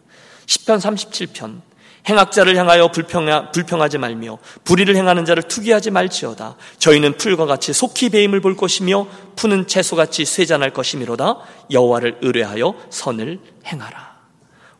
10편 0.45 0.79
37편 0.79 1.61
행악자를 2.09 2.57
향하여 2.57 2.91
불평하, 2.91 3.51
불평하지 3.51 3.99
말며 3.99 4.39
불의를 4.63 4.95
행하는 4.95 5.23
자를 5.23 5.43
투기하지 5.43 5.91
말지어다. 5.91 6.57
저희는 6.79 7.17
풀과 7.17 7.45
같이 7.45 7.73
속히 7.73 8.09
배임을 8.09 8.41
볼 8.41 8.57
것이며 8.57 9.07
푸는 9.35 9.67
채소같이 9.67 10.25
쇠잔할 10.25 10.71
것이미로다. 10.71 11.37
여호와를 11.69 12.17
의뢰하여 12.21 12.73
선을 12.89 13.39
행하라. 13.67 14.10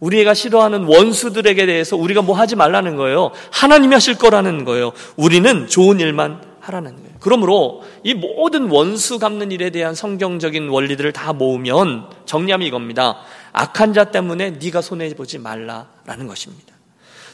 우리가 0.02 0.34
싫어하는 0.34 0.84
원수들에게 0.84 1.66
대해서 1.66 1.96
우리가 1.96 2.22
뭐 2.22 2.36
하지 2.36 2.56
말라는 2.56 2.98
거예요. 2.98 3.32
하나님이 3.52 3.94
하실 3.94 4.18
거라는 4.18 4.66
거예요. 4.66 4.92
우리는 5.16 5.68
좋은 5.68 6.00
일만 6.00 6.42
하라는 6.60 6.96
거예요. 6.96 7.12
그러므로 7.20 7.84
이 8.04 8.14
모든 8.14 8.70
원수 8.70 9.20
갚는 9.20 9.52
일에 9.52 9.70
대한 9.70 9.96
성경적인 9.96 10.70
원리들을 10.70 11.14
다 11.14 11.34
모으면 11.34 12.10
정리하면 12.26 12.68
이겁니다. 12.68 13.20
악한 13.54 13.94
자 13.94 14.06
때문에 14.06 14.52
네가 14.62 14.82
손해 14.82 15.14
보지 15.16 15.38
말라라는 15.38 16.28
것입니다. 16.28 16.74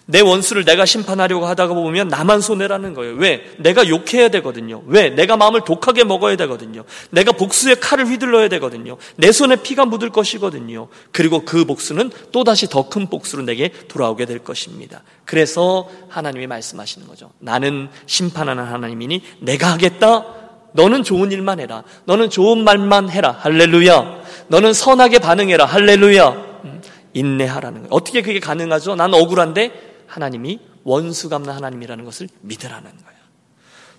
내 0.09 0.21
원수를 0.21 0.63
내가 0.65 0.85
심판하려고 0.85 1.45
하다가 1.45 1.73
보면 1.73 2.07
나만 2.07 2.41
손해라는 2.41 2.93
거예요. 2.93 3.15
왜? 3.15 3.43
내가 3.59 3.87
욕해야 3.87 4.29
되거든요. 4.29 4.81
왜? 4.87 5.09
내가 5.09 5.35
마음을 5.37 5.61
독하게 5.61 6.05
먹어야 6.05 6.37
되거든요. 6.37 6.83
내가 7.11 7.33
복수의 7.33 7.79
칼을 7.81 8.07
휘둘러야 8.07 8.47
되거든요. 8.47 8.97
내 9.17 9.31
손에 9.31 9.57
피가 9.57 9.85
묻을 9.85 10.09
것이거든요. 10.09 10.87
그리고 11.11 11.45
그 11.45 11.65
복수는 11.65 12.11
또다시 12.31 12.67
더 12.67 12.87
큰 12.89 13.07
복수로 13.09 13.43
내게 13.43 13.69
돌아오게 13.89 14.25
될 14.25 14.39
것입니다. 14.39 15.03
그래서 15.25 15.89
하나님이 16.07 16.47
말씀하시는 16.47 17.05
거죠. 17.05 17.31
나는 17.39 17.89
심판하는 18.05 18.63
하나님이니 18.63 19.21
내가 19.41 19.73
하겠다. 19.73 20.25
너는 20.71 21.03
좋은 21.03 21.31
일만 21.33 21.59
해라. 21.59 21.83
너는 22.05 22.29
좋은 22.29 22.63
말만 22.63 23.09
해라. 23.09 23.35
할렐루야. 23.37 24.21
너는 24.47 24.71
선하게 24.71 25.19
반응해라. 25.19 25.65
할렐루야. 25.65 26.29
음, 26.63 26.81
인내하라는 27.13 27.81
거예요. 27.81 27.89
어떻게 27.91 28.21
그게 28.21 28.39
가능하죠? 28.39 28.95
난 28.95 29.13
억울한데 29.13 29.86
하나님이 30.07 30.59
원수 30.83 31.29
갚는 31.29 31.49
하나님이라는 31.53 32.05
것을 32.05 32.29
믿으라는 32.41 32.83
거예요. 32.83 33.17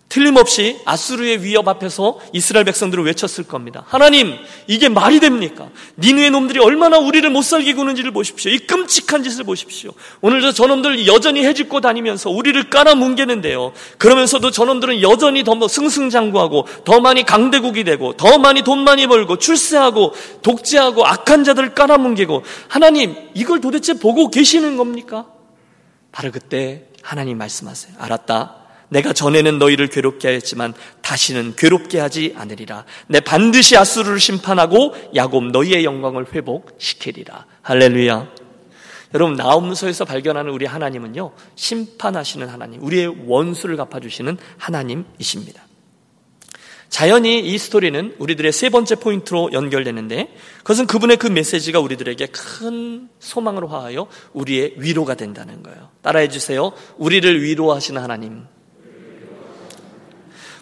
틀림없이 0.09 0.81
아수르의 0.87 1.45
위협 1.45 1.69
앞에서 1.69 2.19
이스라엘 2.33 2.65
백성들을 2.65 3.05
외쳤을 3.05 3.45
겁니다. 3.45 3.85
하나님, 3.87 4.35
이게 4.67 4.89
말이 4.89 5.21
됩니까? 5.21 5.69
니누의 5.99 6.31
놈들이 6.31 6.61
얼마나 6.61 6.97
우리를 6.97 7.29
못 7.29 7.43
살게 7.43 7.75
구는지를 7.75 8.13
보십시오. 8.13 8.51
이 8.51 8.59
끔찍한 8.61 9.23
짓을 9.23 9.45
보십시오. 9.45 9.91
오늘도 10.23 10.53
저놈들 10.53 11.07
여전히 11.07 11.45
해집고 11.45 11.83
다니면서 11.83 12.31
우리를 12.31 12.71
깔아뭉개는데요. 12.71 13.75
그러면서도 13.99 14.51
저놈들은 14.51 15.03
여전히 15.03 15.45
더 15.45 15.69
승승장구하고 15.69 16.67
더 16.87 17.01
많이 17.01 17.25
강대국이 17.25 17.85
되고 17.85 18.15
더 18.15 18.39
많이 18.39 18.63
돈 18.63 18.85
많이 18.85 19.07
벌고 19.07 19.37
출세하고 19.37 20.15
독재하고 20.41 21.05
악한 21.05 21.45
자들을 21.45 21.75
깔아뭉개고 21.75 22.45
하나님, 22.69 23.15
이걸 23.35 23.61
도대체 23.61 23.93
보고 23.93 24.31
계시는 24.31 24.79
겁니까? 24.79 25.27
바로 26.19 26.33
그때 26.33 26.83
하나님 27.01 27.39
말씀하세요. 27.39 27.95
알았다. 27.97 28.57
내가 28.89 29.13
전에는 29.13 29.61
너희를 29.61 29.87
괴롭게 29.87 30.27
하였지만 30.27 30.75
다시는 31.01 31.55
괴롭게 31.55 32.01
하지 32.01 32.35
않으리라. 32.37 32.85
내 33.07 33.21
반드시 33.21 33.77
아수르를 33.77 34.19
심판하고 34.19 34.97
야곱 35.15 35.53
너희의 35.53 35.85
영광을 35.85 36.27
회복시키리라. 36.35 37.47
할렐루야. 37.63 38.27
여러분 39.15 39.37
나움서에서 39.37 40.05
발견하는 40.05 40.51
우리 40.51 40.67
하나님은요 40.67 41.31
심판하시는 41.55 42.49
하나님, 42.49 42.83
우리의 42.83 43.15
원수를 43.29 43.77
갚아주시는 43.77 44.39
하나님이십니다. 44.57 45.68
자연히 46.89 47.41
이 47.41 47.59
스토리는 47.59 48.15
우리들의 48.19 48.51
세 48.53 48.71
번째 48.71 48.95
포인트로 48.97 49.53
연결되는데 49.53 50.35
그것은 50.59 50.87
그분의 50.87 51.19
그 51.19 51.27
메시지가 51.27 51.81
우리들에게 51.81 52.27
큰 52.27 53.09
소망으로 53.19 53.69
하여 53.69 54.09
우리의 54.33 54.75
위로가 54.79 55.15
된다는 55.15 55.63
거예요. 55.63 55.91
따라해 56.03 56.29
주세요. 56.29 56.73
우리를 56.97 57.43
위로하시는 57.43 58.01
하나님. 58.01 58.45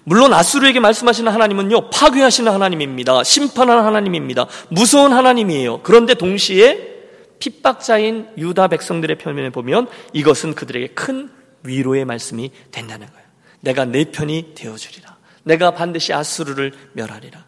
물론 0.08 0.32
아수르에게 0.32 0.78
말씀하시는 0.78 1.32
하나님은요, 1.32 1.90
파괴하시는 1.90 2.52
하나님입니다. 2.52 3.24
심판하는 3.24 3.82
하나님입니다. 3.84 4.46
무서운 4.68 5.12
하나님이에요. 5.12 5.82
그런데 5.82 6.14
동시에 6.14 6.94
핍박자인 7.40 8.28
유다 8.38 8.68
백성들의 8.68 9.18
표면에 9.18 9.50
보면 9.50 9.88
이것은 10.12 10.54
그들에게 10.54 10.88
큰 10.94 11.30
위로의 11.64 12.04
말씀이 12.04 12.52
된다는 12.70 13.08
거예요. 13.08 13.26
내가 13.60 13.84
내 13.84 14.04
편이 14.04 14.52
되어주리라. 14.54 15.15
내가 15.46 15.70
반드시 15.70 16.12
아수르를 16.12 16.72
멸하리라. 16.92 17.44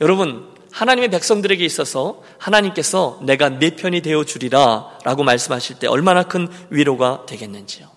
여러분, 0.00 0.48
하나님의 0.72 1.10
백성들에게 1.10 1.62
있어서 1.62 2.22
하나님께서 2.38 3.20
내가 3.22 3.50
내 3.50 3.76
편이 3.76 4.00
되어 4.00 4.24
주리라 4.24 4.98
라고 5.04 5.22
말씀하실 5.22 5.78
때 5.78 5.86
얼마나 5.86 6.22
큰 6.22 6.48
위로가 6.70 7.26
되겠는지요. 7.26 7.90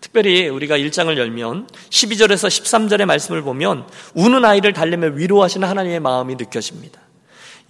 특별히 0.00 0.48
우리가 0.48 0.78
1장을 0.78 1.14
열면 1.16 1.68
12절에서 1.90 2.48
13절의 2.48 3.04
말씀을 3.04 3.42
보면 3.42 3.86
우는 4.14 4.44
아이를 4.44 4.72
달래며 4.72 5.08
위로하시는 5.08 5.66
하나님의 5.68 6.00
마음이 6.00 6.36
느껴집니다. 6.36 7.03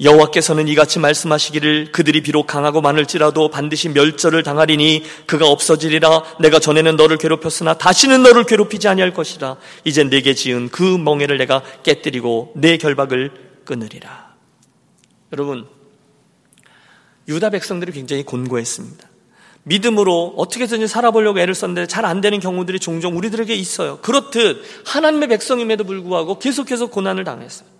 여호와께서는 0.00 0.66
이같이 0.68 0.98
말씀하시기를 0.98 1.92
그들이 1.92 2.20
비록 2.20 2.46
강하고 2.46 2.80
많을지라도 2.80 3.48
반드시 3.48 3.88
멸절을 3.88 4.42
당하리니 4.42 5.04
그가 5.26 5.46
없어지리라. 5.46 6.24
내가 6.40 6.58
전에는 6.58 6.96
너를 6.96 7.16
괴롭혔으나 7.16 7.74
다시는 7.74 8.22
너를 8.22 8.44
괴롭히지 8.44 8.88
아니할 8.88 9.14
것이라. 9.14 9.56
이제 9.84 10.02
내게 10.02 10.34
지은 10.34 10.68
그 10.70 10.82
멍에를 10.82 11.38
내가 11.38 11.62
깨뜨리고 11.84 12.52
내 12.56 12.76
결박을 12.76 13.30
끊으리라. 13.64 14.34
여러분 15.32 15.66
유다 17.28 17.50
백성들이 17.50 17.92
굉장히 17.92 18.24
곤고했습니다. 18.24 19.08
믿음으로 19.62 20.34
어떻게든지 20.36 20.88
살아보려고 20.88 21.40
애를 21.40 21.54
썼는데 21.54 21.86
잘 21.86 22.04
안 22.04 22.20
되는 22.20 22.38
경우들이 22.38 22.80
종종 22.80 23.16
우리들에게 23.16 23.54
있어요. 23.54 23.98
그렇듯 24.02 24.62
하나님의 24.84 25.28
백성임에도 25.28 25.84
불구하고 25.84 26.38
계속해서 26.38 26.86
고난을 26.86 27.24
당했어요 27.24 27.73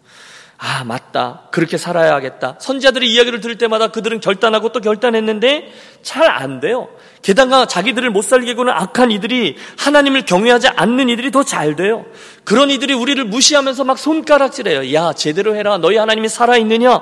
아, 0.57 0.85
맞다. 0.85 1.49
그렇게 1.51 1.77
살아야겠다. 1.77 2.57
선지자들의 2.61 3.11
이야기를 3.12 3.40
들을 3.40 3.59
때마다 3.59 3.88
그들은 3.88 4.21
결단하고 4.21 4.71
또 4.71 4.81
결단했는데 4.81 5.73
잘 6.03 6.29
안 6.31 6.61
돼요. 6.61 6.88
게다가 7.23 7.67
자기들을 7.67 8.11
못 8.11 8.23
살게 8.23 8.55
구는 8.55 8.73
악한 8.73 9.11
이들이 9.11 9.57
하나님을 9.79 10.25
경외하지 10.25 10.69
않는 10.69 11.09
이들이 11.09 11.31
더 11.31 11.43
잘 11.43 11.77
돼요. 11.77 12.07
그런 12.45 12.71
이들이 12.71 12.95
우리를 12.95 13.23
무시하면서 13.25 13.85
막 13.85 13.99
손가락질해요. 13.99 14.93
야, 14.95 15.12
제대로 15.12 15.55
해라. 15.57 15.77
너희 15.79 15.97
하나님이 15.97 16.29
살아있느냐? 16.29 17.01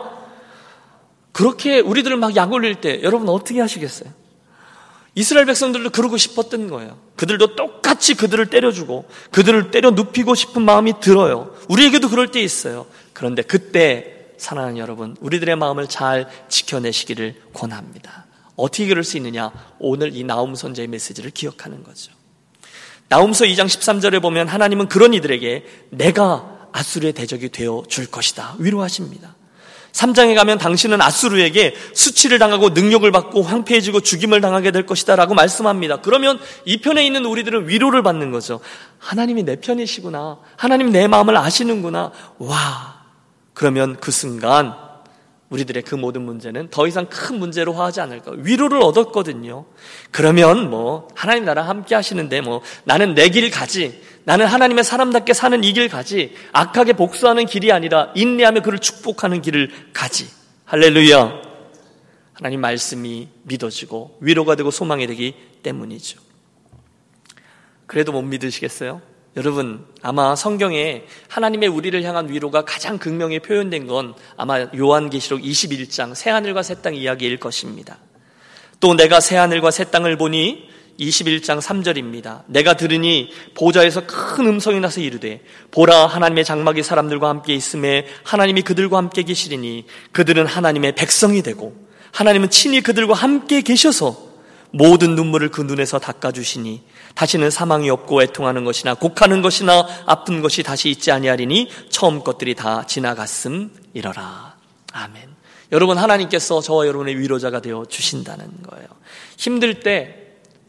그렇게 1.32 1.80
우리들을 1.80 2.16
막 2.16 2.36
약 2.36 2.52
올릴 2.52 2.76
때 2.76 3.00
여러분 3.02 3.28
어떻게 3.28 3.60
하시겠어요? 3.60 4.10
이스라엘 5.14 5.44
백성들도 5.46 5.90
그러고 5.90 6.16
싶었던 6.16 6.68
거예요. 6.68 6.96
그들도 7.16 7.54
똑같이 7.54 8.14
그들을 8.14 8.46
때려주고 8.46 9.06
그들을 9.30 9.70
때려 9.70 9.90
눕히고 9.90 10.34
싶은 10.34 10.62
마음이 10.62 10.94
들어요. 11.00 11.54
우리에게도 11.68 12.08
그럴 12.08 12.28
때 12.28 12.40
있어요. 12.40 12.86
그런데 13.12 13.42
그때 13.42 14.32
사랑하는 14.38 14.78
여러분, 14.78 15.16
우리들의 15.20 15.54
마음을 15.56 15.88
잘 15.88 16.28
지켜내시기를 16.48 17.36
권합니다. 17.52 18.26
어떻게 18.56 18.86
그럴 18.86 19.04
수 19.04 19.16
있느냐? 19.16 19.52
오늘 19.78 20.14
이 20.16 20.24
나움 20.24 20.54
선제의 20.54 20.88
메시지를 20.88 21.30
기억하는 21.30 21.82
거죠. 21.84 22.12
나움서 23.08 23.44
2장 23.44 23.66
13절에 23.66 24.20
보면 24.22 24.48
하나님은 24.48 24.88
그런 24.88 25.14
이들에게 25.14 25.64
내가 25.90 26.68
아수르의 26.72 27.12
대적이 27.12 27.50
되어 27.50 27.82
줄 27.88 28.06
것이다. 28.06 28.56
위로하십니다. 28.58 29.36
3장에 29.92 30.34
가면 30.34 30.56
당신은 30.58 31.02
아수르에게 31.02 31.74
수치를 31.92 32.38
당하고 32.38 32.70
능력을 32.70 33.10
받고 33.12 33.42
황폐해지고 33.42 34.00
죽임을 34.00 34.40
당하게 34.40 34.70
될 34.70 34.86
것이다 34.86 35.16
라고 35.16 35.34
말씀합니다. 35.34 36.00
그러면 36.00 36.40
이 36.64 36.78
편에 36.78 37.04
있는 37.04 37.26
우리들은 37.26 37.68
위로를 37.68 38.02
받는 38.02 38.30
거죠. 38.30 38.60
하나님이 38.98 39.42
내 39.42 39.56
편이시구나. 39.56 40.38
하나님 40.56 40.90
내 40.90 41.06
마음을 41.06 41.36
아시는구나. 41.36 42.10
와. 42.38 43.01
그러면 43.54 43.96
그 44.00 44.10
순간 44.10 44.74
우리들의 45.50 45.82
그 45.82 45.94
모든 45.94 46.22
문제는 46.22 46.70
더 46.70 46.86
이상 46.86 47.06
큰 47.06 47.38
문제로 47.38 47.74
화하지 47.74 48.00
않을 48.00 48.20
까 48.22 48.32
위로를 48.36 48.80
얻었거든요. 48.82 49.66
그러면 50.10 50.70
뭐 50.70 51.08
하나님 51.14 51.44
나랑 51.44 51.68
함께 51.68 51.94
하시는데 51.94 52.40
뭐 52.40 52.62
나는 52.84 53.14
내 53.14 53.28
길 53.28 53.50
가지. 53.50 54.00
나는 54.24 54.46
하나님의 54.46 54.82
사람답게 54.82 55.34
사는 55.34 55.62
이 55.62 55.74
길 55.74 55.90
가지. 55.90 56.34
악하게 56.52 56.94
복수하는 56.94 57.44
길이 57.44 57.70
아니라 57.70 58.12
인내하며 58.14 58.62
그를 58.62 58.78
축복하는 58.78 59.42
길을 59.42 59.70
가지. 59.92 60.26
할렐루야. 60.64 61.42
하나님 62.32 62.60
말씀이 62.62 63.28
믿어지고 63.42 64.16
위로가 64.20 64.54
되고 64.54 64.70
소망이 64.70 65.06
되기 65.06 65.34
때문이죠. 65.62 66.18
그래도 67.86 68.12
못 68.12 68.22
믿으시겠어요? 68.22 69.02
여러분, 69.36 69.86
아마 70.02 70.36
성경에 70.36 71.04
하나님의 71.28 71.68
우리를 71.70 72.02
향한 72.02 72.28
위로가 72.28 72.66
가장 72.66 72.98
극명히 72.98 73.38
표현된 73.38 73.86
건 73.86 74.14
아마 74.36 74.66
요한계시록 74.76 75.40
21장 75.40 76.14
새하늘과 76.14 76.62
새 76.62 76.74
땅 76.82 76.94
이야기일 76.94 77.38
것입니다. 77.38 77.98
또 78.80 78.94
내가 78.94 79.20
새하늘과 79.20 79.70
새 79.70 79.84
땅을 79.84 80.18
보니 80.18 80.68
21장 81.00 81.62
3절입니다. 81.62 82.42
내가 82.46 82.74
들으니 82.74 83.30
보좌에서 83.54 84.06
큰 84.06 84.46
음성이 84.46 84.80
나서 84.80 85.00
이르되 85.00 85.40
보라 85.70 86.06
하나님의 86.06 86.44
장막이 86.44 86.82
사람들과 86.82 87.28
함께 87.30 87.54
있음에 87.54 88.06
하나님이 88.24 88.60
그들과 88.62 88.98
함께 88.98 89.22
계시리니 89.22 89.86
그들은 90.12 90.46
하나님의 90.46 90.94
백성이 90.94 91.42
되고 91.42 91.74
하나님은 92.12 92.50
친히 92.50 92.82
그들과 92.82 93.14
함께 93.14 93.62
계셔서 93.62 94.31
모든 94.72 95.14
눈물을 95.14 95.50
그 95.50 95.60
눈에서 95.60 95.98
닦아주시니 95.98 96.82
다시는 97.14 97.50
사망이 97.50 97.90
없고 97.90 98.22
애통하는 98.22 98.64
것이나 98.64 98.94
곡하는 98.94 99.42
것이나 99.42 99.86
아픈 100.06 100.40
것이 100.40 100.62
다시 100.62 100.90
있지 100.90 101.10
아니하리니 101.10 101.68
처음 101.90 102.24
것들이 102.24 102.54
다 102.54 102.86
지나갔음 102.86 103.70
이러라. 103.94 104.56
아멘. 104.92 105.30
여러분 105.72 105.98
하나님께서 105.98 106.60
저와 106.60 106.86
여러분의 106.86 107.18
위로자가 107.18 107.60
되어 107.60 107.84
주신다는 107.86 108.46
거예요. 108.62 108.86
힘들 109.36 109.80
때, 109.80 110.16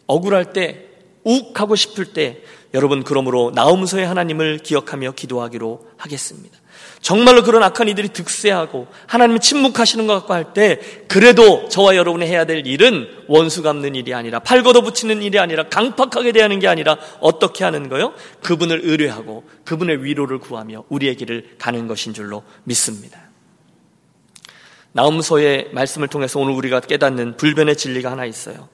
억울할 0.07 0.53
때 0.53 0.93
욱 1.23 1.59
하고 1.59 1.75
싶을 1.75 2.13
때 2.13 2.41
여러분 2.73 3.03
그러므로 3.03 3.51
나움서의 3.53 4.05
하나님을 4.05 4.59
기억하며 4.59 5.13
기도하기로 5.13 5.87
하겠습니다. 5.97 6.57
정말로 7.03 7.43
그런 7.43 7.61
악한 7.63 7.89
이들이 7.89 8.07
득세하고 8.09 8.87
하나님이 9.07 9.41
침묵하시는 9.41 10.07
것 10.07 10.13
같고 10.13 10.33
할 10.33 10.53
때 10.53 10.79
그래도 11.07 11.67
저와 11.67 11.95
여러분이 11.95 12.25
해야 12.25 12.45
될 12.45 12.65
일은 12.65 13.07
원수 13.27 13.61
갚는 13.61 13.95
일이 13.95 14.13
아니라 14.13 14.39
팔 14.39 14.63
걷어붙이는 14.63 15.21
일이 15.21 15.37
아니라 15.37 15.67
강팍하게 15.67 16.31
대하는 16.31 16.59
게 16.59 16.67
아니라 16.67 16.97
어떻게 17.19 17.63
하는 17.65 17.89
거요? 17.89 18.13
그분을 18.41 18.81
의뢰하고 18.83 19.43
그분의 19.65 20.03
위로를 20.03 20.39
구하며 20.39 20.85
우리의 20.89 21.15
길을 21.15 21.55
가는 21.59 21.87
것인 21.87 22.13
줄로 22.13 22.43
믿습니다. 22.63 23.19
나움서의 24.93 25.69
말씀을 25.73 26.07
통해서 26.07 26.39
오늘 26.39 26.53
우리가 26.53 26.79
깨닫는 26.79 27.35
불변의 27.35 27.75
진리가 27.75 28.11
하나 28.11 28.25
있어요. 28.25 28.69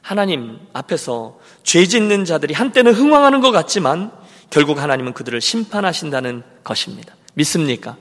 하나님 0.00 0.58
앞에서 0.72 1.38
죄 1.64 1.84
짓는 1.84 2.24
자들이 2.24 2.54
한때는 2.54 2.94
흥황하는 2.94 3.40
것 3.40 3.50
같지만 3.50 4.10
결국 4.48 4.78
하나님은 4.78 5.12
그들을 5.12 5.38
심판하신다는 5.40 6.44
것입니다. 6.64 7.17
믿습니까? 7.38 7.96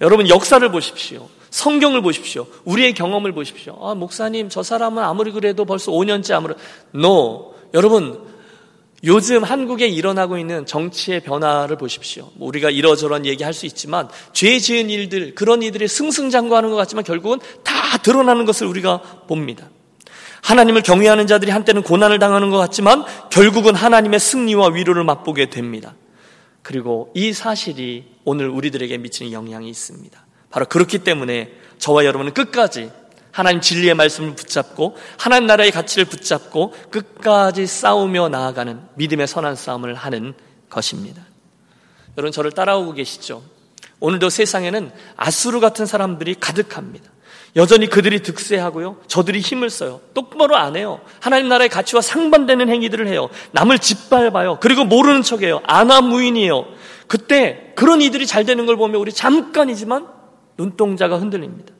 여러분 0.00 0.28
역사를 0.28 0.70
보십시오. 0.70 1.28
성경을 1.50 2.02
보십시오. 2.02 2.46
우리의 2.64 2.92
경험을 2.92 3.32
보십시오. 3.32 3.78
아, 3.80 3.94
목사님, 3.94 4.50
저 4.50 4.62
사람은 4.62 5.02
아무리 5.02 5.32
그래도 5.32 5.64
벌써 5.64 5.90
5년째 5.90 6.34
아무리. 6.34 6.54
No. 6.94 7.54
여러분, 7.72 8.20
요즘 9.04 9.42
한국에 9.42 9.86
일어나고 9.86 10.36
있는 10.36 10.66
정치의 10.66 11.20
변화를 11.20 11.76
보십시오. 11.76 12.30
뭐 12.34 12.48
우리가 12.48 12.70
이러저런 12.70 13.24
얘기할 13.24 13.54
수 13.54 13.64
있지만 13.64 14.08
죄 14.32 14.58
지은 14.58 14.90
일들, 14.90 15.34
그런 15.34 15.62
이들이 15.62 15.88
승승장구하는 15.88 16.70
것 16.70 16.76
같지만 16.76 17.04
결국은 17.04 17.38
다 17.62 17.98
드러나는 18.02 18.44
것을 18.44 18.66
우리가 18.66 19.00
봅니다. 19.26 19.70
하나님을 20.42 20.82
경외하는 20.82 21.26
자들이 21.26 21.50
한때는 21.50 21.82
고난을 21.82 22.18
당하는 22.18 22.50
것 22.50 22.58
같지만 22.58 23.04
결국은 23.30 23.74
하나님의 23.74 24.20
승리와 24.20 24.68
위로를 24.68 25.04
맛보게 25.04 25.48
됩니다. 25.48 25.94
그리고 26.66 27.12
이 27.14 27.32
사실이 27.32 28.06
오늘 28.24 28.48
우리들에게 28.48 28.98
미치는 28.98 29.30
영향이 29.30 29.70
있습니다. 29.70 30.26
바로 30.50 30.66
그렇기 30.66 30.98
때문에 30.98 31.52
저와 31.78 32.04
여러분은 32.04 32.34
끝까지 32.34 32.90
하나님 33.30 33.60
진리의 33.60 33.94
말씀을 33.94 34.34
붙잡고 34.34 34.96
하나님 35.16 35.46
나라의 35.46 35.70
가치를 35.70 36.06
붙잡고 36.06 36.74
끝까지 36.90 37.68
싸우며 37.68 38.30
나아가는 38.30 38.80
믿음의 38.96 39.28
선한 39.28 39.54
싸움을 39.54 39.94
하는 39.94 40.34
것입니다. 40.68 41.22
여러분 42.18 42.32
저를 42.32 42.50
따라오고 42.50 42.94
계시죠? 42.94 43.44
오늘도 44.00 44.28
세상에는 44.28 44.90
아수르 45.14 45.60
같은 45.60 45.86
사람들이 45.86 46.34
가득합니다. 46.34 47.08
여전히 47.56 47.88
그들이 47.88 48.20
득세하고요. 48.20 48.98
저들이 49.06 49.40
힘을 49.40 49.70
써요. 49.70 50.00
똑바로 50.12 50.56
안 50.56 50.76
해요. 50.76 51.00
하나님 51.20 51.48
나라의 51.48 51.70
가치와 51.70 52.02
상반되는 52.02 52.68
행위들을 52.68 53.08
해요. 53.08 53.30
남을 53.52 53.78
짓밟아요. 53.78 54.58
그리고 54.60 54.84
모르는 54.84 55.22
척해요. 55.22 55.62
아나무인이에요. 55.66 56.66
그때 57.06 57.72
그런 57.74 58.02
이들이 58.02 58.26
잘 58.26 58.44
되는 58.44 58.66
걸 58.66 58.76
보면 58.76 59.00
우리 59.00 59.10
잠깐이지만 59.10 60.06
눈동자가 60.58 61.18
흔들립니다. 61.18 61.72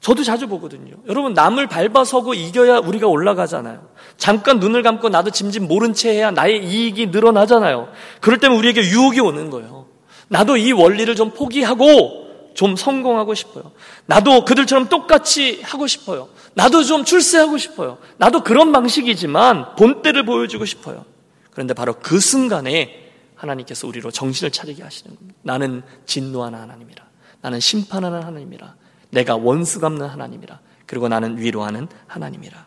저도 0.00 0.22
자주 0.22 0.46
보거든요. 0.48 0.96
여러분 1.08 1.32
남을 1.32 1.66
밟아서고 1.66 2.34
이겨야 2.34 2.78
우리가 2.78 3.08
올라가잖아요. 3.08 3.88
잠깐 4.16 4.58
눈을 4.60 4.82
감고 4.82 5.08
나도 5.08 5.30
짐짓 5.30 5.62
모른 5.62 5.94
채 5.94 6.10
해야 6.10 6.30
나의 6.30 6.64
이익이 6.64 7.06
늘어나잖아요. 7.06 7.88
그럴 8.20 8.38
때면 8.38 8.58
우리에게 8.58 8.82
유혹이 8.82 9.20
오는 9.20 9.48
거예요. 9.48 9.86
나도 10.28 10.58
이 10.58 10.72
원리를 10.72 11.14
좀 11.16 11.30
포기하고 11.30 12.27
좀 12.58 12.74
성공하고 12.74 13.34
싶어요. 13.34 13.70
나도 14.06 14.44
그들처럼 14.44 14.88
똑같이 14.88 15.62
하고 15.62 15.86
싶어요. 15.86 16.28
나도 16.54 16.82
좀 16.82 17.04
출세하고 17.04 17.56
싶어요. 17.56 17.98
나도 18.16 18.42
그런 18.42 18.72
방식이지만 18.72 19.76
본때를 19.76 20.24
보여주고 20.24 20.64
싶어요. 20.64 21.04
그런데 21.52 21.72
바로 21.72 21.94
그 22.02 22.18
순간에 22.18 23.12
하나님께서 23.36 23.86
우리로 23.86 24.10
정신을 24.10 24.50
차리게 24.50 24.82
하시는 24.82 25.14
겁니다. 25.14 25.38
나는 25.42 25.84
진노하는 26.06 26.58
하나님이라. 26.58 27.04
나는 27.42 27.60
심판하는 27.60 28.24
하나님이라. 28.24 28.74
내가 29.10 29.36
원수 29.36 29.78
갚는 29.78 30.08
하나님이라. 30.08 30.58
그리고 30.86 31.06
나는 31.06 31.38
위로하는 31.38 31.86
하나님이라. 32.08 32.66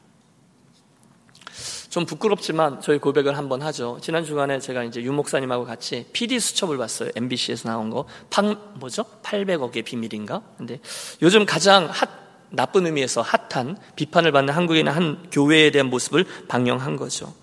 좀 1.92 2.06
부끄럽지만 2.06 2.80
저희 2.80 2.98
고백을 3.00 3.38
한번 3.38 3.62
하죠. 3.62 3.98
지난 4.02 4.24
주간에 4.24 4.60
제가 4.60 4.86
이제 4.86 5.04
유 5.04 5.12
목사님하고 5.12 5.66
같이 5.66 6.06
PD 6.14 6.40
수첩을 6.40 6.78
봤어요. 6.78 7.10
MBC에서 7.18 7.68
나온 7.68 7.90
거. 7.90 8.06
팡, 8.30 8.56
뭐죠? 8.76 9.04
800억의 9.24 9.84
비밀인가? 9.84 10.42
근데 10.58 10.80
요즘 11.22 11.46
가장 11.46 11.90
핫, 11.92 12.10
나쁜 12.50 12.86
의미에서 12.86 13.22
핫한 13.22 13.78
비판을 13.98 14.32
받는 14.32 14.54
한국인의 14.54 14.94
한 14.94 15.28
교회에 15.34 15.70
대한 15.72 15.90
모습을 15.90 16.26
방영한 16.48 16.96
거죠. 16.96 17.34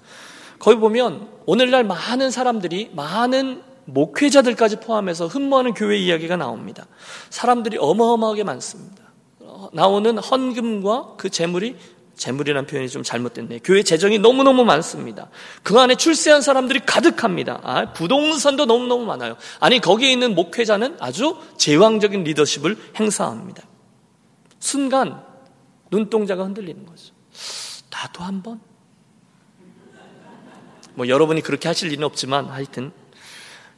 거기 0.59 0.79
보면 0.79 1.29
오늘날 1.45 1.85
많은 1.85 2.31
사람들이 2.31 2.93
많은 2.95 3.63
목회자들까지 3.85 4.81
포함해서 4.81 5.27
흠모하는 5.27 5.75
교회 5.75 5.99
이야기가 5.99 6.37
나옵니다. 6.37 6.87
사람들이 7.29 7.77
어마어마하게 7.79 8.45
많습니다. 8.45 9.03
어, 9.41 9.69
나오는 9.75 10.17
헌금과 10.17 11.17
그 11.19 11.29
재물이 11.29 11.77
재물이라는 12.19 12.67
표현이 12.67 12.89
좀 12.89 13.03
잘못됐네. 13.03 13.61
교회 13.65 13.83
재정이 13.83 14.19
너무너무 14.19 14.65
많습니다. 14.65 15.31
그 15.63 15.79
안에 15.79 15.95
출세한 15.95 16.43
사람들이 16.43 16.81
가득합니다. 16.85 17.61
아, 17.63 17.93
부동산도 17.93 18.67
너무너무 18.67 19.07
많아요. 19.07 19.37
아니, 19.61 19.81
거기에 19.81 20.13
있는 20.13 20.35
목회자는 20.35 20.97
아주 21.01 21.39
제왕적인 21.57 22.25
리더십을 22.25 22.77
행사합니다. 22.99 23.63
순간, 24.59 25.23
눈동자가 25.91 26.45
흔들리는 26.45 26.85
거죠. 26.85 27.15
나도 27.91 28.25
한 28.25 28.43
번? 28.43 28.61
뭐, 30.95 31.09
여러분이 31.09 31.41
그렇게 31.43 31.69
하실 31.69 31.93
일은 31.93 32.05
없지만, 32.05 32.47
하여튼. 32.47 32.93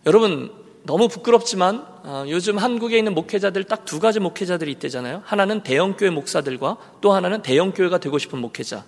여러분, 0.07 0.60
너무 0.85 1.09
부끄럽지만 1.09 1.87
어, 2.03 2.25
요즘 2.29 2.59
한국에 2.59 2.97
있는 2.99 3.15
목회자들 3.15 3.65
딱 3.65 3.85
두 3.85 3.99
가지 4.01 4.21
목회자들이 4.21 4.71
있대잖아요. 4.73 5.23
하나는 5.25 5.63
대형교회 5.63 6.11
목사들과 6.11 6.77
또 7.01 7.13
하나는 7.13 7.43
대형교회가 7.43 7.99
되고 7.99 8.19
싶은 8.19 8.39
목회자. 8.39 8.85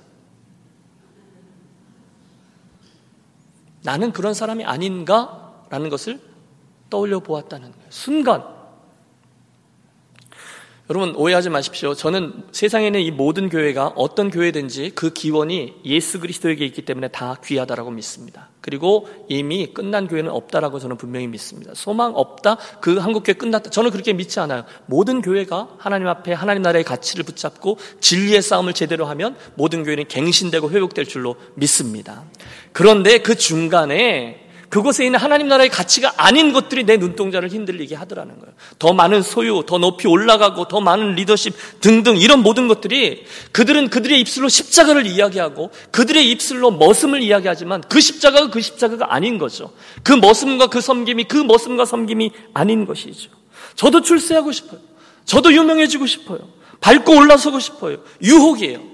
나는 3.82 4.12
그런 4.12 4.32
사람이 4.32 4.64
아닌가라는 4.64 5.88
것을 5.90 6.20
떠올려 6.88 7.18
보았다는 7.20 7.72
거예요. 7.72 7.86
순간 7.90 8.44
여러분 10.92 11.14
오해하지 11.16 11.48
마십시오. 11.48 11.94
저는 11.94 12.44
세상에 12.52 12.88
있는 12.88 13.00
이 13.00 13.10
모든 13.10 13.48
교회가 13.48 13.94
어떤 13.96 14.30
교회든지 14.30 14.92
그 14.94 15.10
기원이 15.10 15.76
예수 15.86 16.20
그리스도에게 16.20 16.66
있기 16.66 16.82
때문에 16.82 17.08
다 17.08 17.36
귀하다라고 17.42 17.90
믿습니다. 17.92 18.50
그리고 18.60 19.08
이미 19.26 19.72
끝난 19.72 20.06
교회는 20.06 20.30
없다라고 20.30 20.80
저는 20.80 20.98
분명히 20.98 21.28
믿습니다. 21.28 21.72
소망 21.74 22.12
없다? 22.14 22.58
그 22.82 22.98
한국 22.98 23.22
교회 23.22 23.32
끝났다? 23.32 23.70
저는 23.70 23.90
그렇게 23.90 24.12
믿지 24.12 24.38
않아요. 24.40 24.64
모든 24.84 25.22
교회가 25.22 25.76
하나님 25.78 26.08
앞에 26.08 26.34
하나님 26.34 26.60
나라의 26.60 26.84
가치를 26.84 27.24
붙잡고 27.24 27.78
진리의 28.00 28.42
싸움을 28.42 28.74
제대로 28.74 29.06
하면 29.06 29.34
모든 29.54 29.84
교회는 29.84 30.08
갱신되고 30.08 30.72
회복될 30.72 31.06
줄로 31.06 31.36
믿습니다. 31.54 32.26
그런데 32.72 33.16
그 33.16 33.34
중간에 33.34 34.41
그곳에 34.72 35.04
있는 35.04 35.18
하나님 35.18 35.48
나라의 35.48 35.68
가치가 35.68 36.14
아닌 36.16 36.54
것들이 36.54 36.84
내 36.84 36.96
눈동자를 36.96 37.52
흔들리게 37.52 37.94
하더라는 37.94 38.38
거예요. 38.38 38.54
더 38.78 38.94
많은 38.94 39.20
소유, 39.20 39.64
더 39.66 39.76
높이 39.76 40.08
올라가고, 40.08 40.66
더 40.66 40.80
많은 40.80 41.14
리더십 41.14 41.52
등등 41.82 42.16
이런 42.16 42.42
모든 42.42 42.68
것들이 42.68 43.26
그들은 43.52 43.90
그들의 43.90 44.18
입술로 44.18 44.48
십자가를 44.48 45.06
이야기하고 45.06 45.72
그들의 45.90 46.26
입술로 46.30 46.70
머슴을 46.70 47.20
이야기하지만 47.20 47.82
그 47.82 48.00
십자가가 48.00 48.48
그 48.48 48.62
십자가가 48.62 49.14
아닌 49.14 49.36
거죠. 49.36 49.74
그 50.02 50.14
머슴과 50.14 50.68
그 50.68 50.80
섬김이 50.80 51.24
그 51.24 51.36
머슴과 51.36 51.84
섬김이 51.84 52.30
아닌 52.54 52.86
것이죠. 52.86 53.28
저도 53.76 54.00
출세하고 54.00 54.52
싶어요. 54.52 54.80
저도 55.26 55.52
유명해지고 55.52 56.06
싶어요. 56.06 56.48
밟고 56.80 57.14
올라서고 57.14 57.60
싶어요. 57.60 57.98
유혹이에요. 58.22 58.91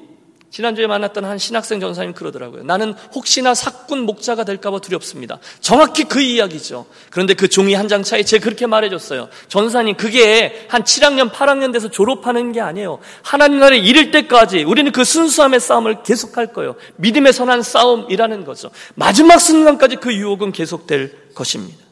지난주에 0.50 0.86
만났던 0.86 1.26
한 1.26 1.36
신학생 1.36 1.78
전사님 1.78 2.14
그러더라고요. 2.14 2.62
나는 2.62 2.94
혹시나 3.14 3.54
사꾼 3.54 4.00
목자가 4.06 4.44
될까봐 4.44 4.78
두렵습니다. 4.78 5.38
정확히 5.60 6.04
그 6.04 6.20
이야기죠. 6.22 6.86
그런데 7.10 7.34
그 7.34 7.48
종이 7.48 7.74
한 7.74 7.88
장 7.88 8.02
차에 8.02 8.22
제 8.22 8.38
그렇게 8.38 8.66
말해줬어요. 8.66 9.28
전사님, 9.48 9.96
그게 9.96 10.66
한 10.68 10.84
7학년, 10.84 11.30
8학년 11.30 11.72
돼서 11.72 11.90
졸업하는 11.90 12.52
게 12.52 12.60
아니에요. 12.60 12.98
하나님 13.22 13.60
나라에 13.60 13.78
이를 13.78 14.10
때까지 14.10 14.64
우리는 14.64 14.90
그 14.92 15.04
순수함의 15.04 15.60
싸움을 15.60 16.02
계속할 16.02 16.52
거예요. 16.52 16.76
믿음의 16.96 17.32
선한 17.34 17.62
싸움이라는 17.62 18.44
거죠. 18.44 18.70
마지막 18.94 19.38
순간까지 19.38 19.96
그 19.96 20.14
유혹은 20.14 20.52
계속될 20.52 21.34
것입니다. 21.34 21.84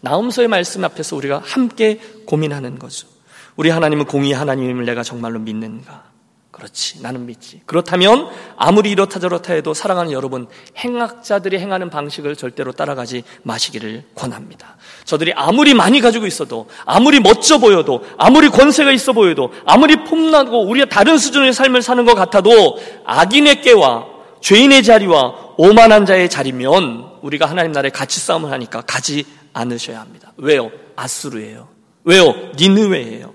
나움서의 0.00 0.48
말씀 0.48 0.84
앞에서 0.84 1.16
우리가 1.16 1.42
함께 1.44 2.00
고민하는 2.26 2.78
거죠. 2.78 3.08
우리 3.56 3.70
하나님은 3.70 4.06
공의 4.06 4.32
하나님을 4.32 4.84
내가 4.84 5.02
정말로 5.02 5.38
믿는가? 5.38 6.13
그렇지. 6.54 7.02
나는 7.02 7.26
믿지. 7.26 7.60
그렇다면 7.66 8.28
아무리 8.56 8.92
이렇다 8.92 9.18
저렇다 9.18 9.54
해도 9.54 9.74
사랑하는 9.74 10.12
여러분, 10.12 10.46
행악자들이 10.78 11.58
행하는 11.58 11.90
방식을 11.90 12.36
절대로 12.36 12.70
따라가지 12.70 13.24
마시기를 13.42 14.04
권합니다. 14.14 14.76
저들이 15.04 15.32
아무리 15.34 15.74
많이 15.74 16.00
가지고 16.00 16.26
있어도, 16.26 16.68
아무리 16.84 17.18
멋져 17.18 17.58
보여도, 17.58 18.04
아무리 18.18 18.48
권세가 18.48 18.92
있어 18.92 19.12
보여도, 19.12 19.52
아무리 19.66 19.96
폼나고 20.04 20.68
우리가 20.68 20.86
다른 20.88 21.18
수준의 21.18 21.52
삶을 21.52 21.82
사는 21.82 22.04
것 22.04 22.14
같아도 22.14 22.78
악인의 23.04 23.62
깨와 23.62 24.06
죄인의 24.40 24.84
자리와 24.84 25.54
오만한 25.56 26.06
자의 26.06 26.28
자리면 26.30 27.18
우리가 27.22 27.46
하나님 27.46 27.72
나라에 27.72 27.90
같이 27.90 28.20
싸움을 28.20 28.52
하니까 28.52 28.82
가지 28.82 29.24
않으셔야 29.54 30.00
합니다. 30.00 30.32
왜요? 30.36 30.70
아수르예요. 30.94 31.66
왜요? 32.04 32.32
니느웨예요. 32.56 33.33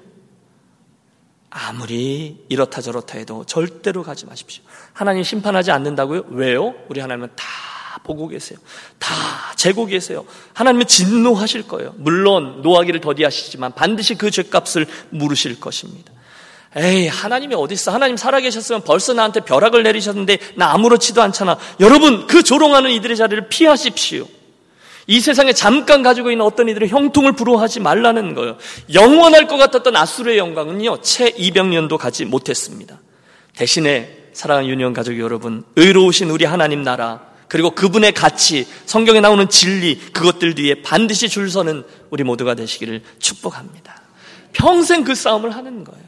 아무리 1.67 2.37
이렇다 2.47 2.81
저렇다 2.81 3.17
해도 3.17 3.43
절대로 3.45 4.03
가지 4.03 4.25
마십시오. 4.25 4.63
하나님 4.93 5.23
심판하지 5.23 5.71
않는다고요? 5.71 6.25
왜요? 6.29 6.73
우리 6.87 7.01
하나님은 7.01 7.29
다 7.35 7.45
보고 8.03 8.27
계세요. 8.27 8.57
다 8.97 9.13
재고 9.55 9.85
계세요. 9.85 10.25
하나님은 10.53 10.87
진노하실 10.87 11.67
거예요. 11.67 11.93
물론 11.97 12.61
노하기를 12.61 13.01
더디하시지만 13.01 13.73
반드시 13.73 14.15
그 14.15 14.31
죄값을 14.31 14.85
물으실 15.09 15.59
것입니다. 15.59 16.13
에이, 16.75 17.07
하나님이 17.07 17.55
어딨어? 17.55 17.91
하나님 17.91 18.15
살아계셨으면 18.15 18.83
벌써 18.83 19.13
나한테 19.13 19.41
벼락을 19.41 19.83
내리셨는데 19.83 20.37
나 20.55 20.71
아무렇지도 20.73 21.21
않잖아. 21.21 21.57
여러분, 21.79 22.27
그 22.27 22.43
조롱하는 22.43 22.91
이들의 22.91 23.17
자리를 23.17 23.49
피하십시오. 23.49 24.27
이 25.07 25.19
세상에 25.19 25.53
잠깐 25.53 26.03
가지고 26.03 26.31
있는 26.31 26.45
어떤 26.45 26.69
이들의 26.69 26.89
형통을 26.89 27.33
부러워하지 27.33 27.79
말라는 27.79 28.35
거예요. 28.35 28.57
영원할 28.93 29.47
것 29.47 29.57
같았던 29.57 29.95
아수르의 29.95 30.37
영광은요, 30.37 31.01
채 31.01 31.31
200년도 31.31 31.97
가지 31.97 32.25
못했습니다. 32.25 32.99
대신에 33.55 34.29
사랑하는 34.33 34.69
유니온 34.69 34.93
가족 34.93 35.17
여러분, 35.19 35.63
의로우신 35.75 36.29
우리 36.29 36.45
하나님 36.45 36.83
나라, 36.83 37.29
그리고 37.47 37.71
그분의 37.71 38.13
가치, 38.13 38.67
성경에 38.85 39.21
나오는 39.21 39.49
진리, 39.49 39.99
그것들 40.13 40.55
뒤에 40.55 40.83
반드시 40.83 41.27
줄 41.27 41.49
서는 41.49 41.83
우리 42.11 42.23
모두가 42.23 42.53
되시기를 42.53 43.01
축복합니다. 43.17 44.01
평생 44.53 45.03
그 45.03 45.15
싸움을 45.15 45.55
하는 45.55 45.83
거예요. 45.83 46.03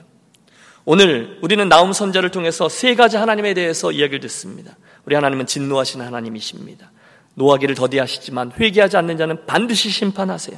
오늘 0.85 1.37
우리는 1.41 1.67
나움 1.67 1.93
선자를 1.93 2.29
통해서 2.29 2.69
세 2.69 2.95
가지 2.95 3.17
하나님에 3.17 3.53
대해서 3.53 3.91
이야기를 3.91 4.19
듣습니다. 4.21 4.77
우리 5.05 5.15
하나님은 5.15 5.47
진노하시는 5.47 6.05
하나님이십니다. 6.05 6.91
노하기를 7.35 7.75
더디하시지만 7.75 8.53
회개하지 8.59 8.97
않는 8.97 9.17
자는 9.17 9.45
반드시 9.45 9.89
심판하세요. 9.89 10.57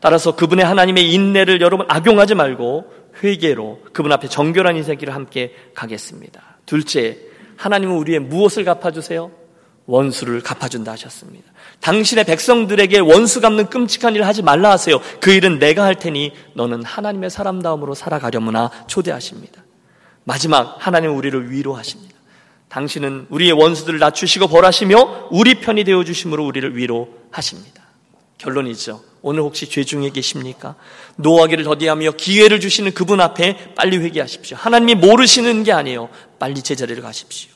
따라서 0.00 0.34
그분의 0.34 0.64
하나님의 0.64 1.12
인내를 1.12 1.60
여러분 1.60 1.86
악용하지 1.88 2.34
말고 2.34 2.92
회개로 3.22 3.82
그분 3.92 4.12
앞에 4.12 4.28
정결한 4.28 4.76
인생길을 4.76 5.14
함께 5.14 5.54
가겠습니다. 5.74 6.58
둘째, 6.66 7.18
하나님은 7.56 7.96
우리의 7.96 8.18
무엇을 8.18 8.64
갚아주세요? 8.64 9.30
원수를 9.86 10.42
갚아준다 10.42 10.92
하셨습니다. 10.92 11.50
당신의 11.80 12.24
백성들에게 12.24 13.00
원수 13.00 13.40
갚는 13.40 13.66
끔찍한 13.66 14.14
일을 14.14 14.26
하지 14.26 14.42
말라 14.42 14.70
하세요. 14.70 15.00
그 15.20 15.32
일은 15.32 15.58
내가 15.58 15.84
할 15.84 15.96
테니 15.96 16.32
너는 16.54 16.84
하나님의 16.84 17.30
사람다움으로 17.30 17.94
살아가려무나 17.94 18.70
초대하십니다. 18.86 19.64
마지막 20.24 20.76
하나님은 20.78 21.14
우리를 21.16 21.50
위로하십니다. 21.50 22.11
당신은 22.72 23.26
우리의 23.28 23.52
원수들을 23.52 23.98
낮추시고 23.98 24.48
벌하시며 24.48 25.28
우리 25.30 25.56
편이 25.56 25.84
되어 25.84 26.04
주심으로 26.04 26.46
우리를 26.46 26.74
위로하십니다. 26.74 27.82
결론이죠. 28.38 29.04
오늘 29.20 29.42
혹시 29.42 29.68
죄 29.68 29.84
중에 29.84 30.08
계십니까? 30.08 30.74
노하기를 31.16 31.64
더디하며 31.64 32.12
기회를 32.12 32.60
주시는 32.60 32.94
그분 32.94 33.20
앞에 33.20 33.74
빨리 33.76 33.98
회개하십시오. 33.98 34.56
하나님이 34.56 34.94
모르시는 34.94 35.64
게 35.64 35.72
아니에요. 35.72 36.08
빨리 36.38 36.62
제자리를 36.62 37.00
가십시오. 37.02 37.50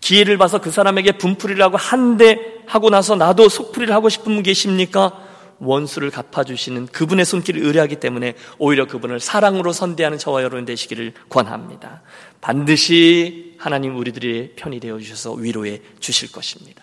기회를 0.00 0.38
봐서 0.38 0.58
그 0.58 0.70
사람에게 0.70 1.12
분풀이를 1.18 1.62
하고 1.62 1.76
한 1.76 2.16
대 2.16 2.38
하고 2.66 2.88
나서 2.88 3.14
나도 3.14 3.50
속풀이를 3.50 3.94
하고 3.94 4.08
싶은 4.08 4.32
분 4.32 4.42
계십니까? 4.42 5.12
원수를 5.62 6.10
갚아주시는 6.10 6.86
그분의 6.86 7.24
손길을 7.24 7.62
의뢰하기 7.62 7.96
때문에 7.96 8.34
오히려 8.58 8.86
그분을 8.86 9.20
사랑으로 9.20 9.72
선대하는 9.72 10.18
저와 10.18 10.42
여러분 10.42 10.64
되시기를 10.64 11.14
권합니다. 11.28 12.02
반드시 12.40 13.54
하나님 13.58 13.96
우리들의 13.96 14.52
편이 14.56 14.80
되어 14.80 14.98
주셔서 14.98 15.32
위로해 15.34 15.80
주실 16.00 16.32
것입니다. 16.32 16.82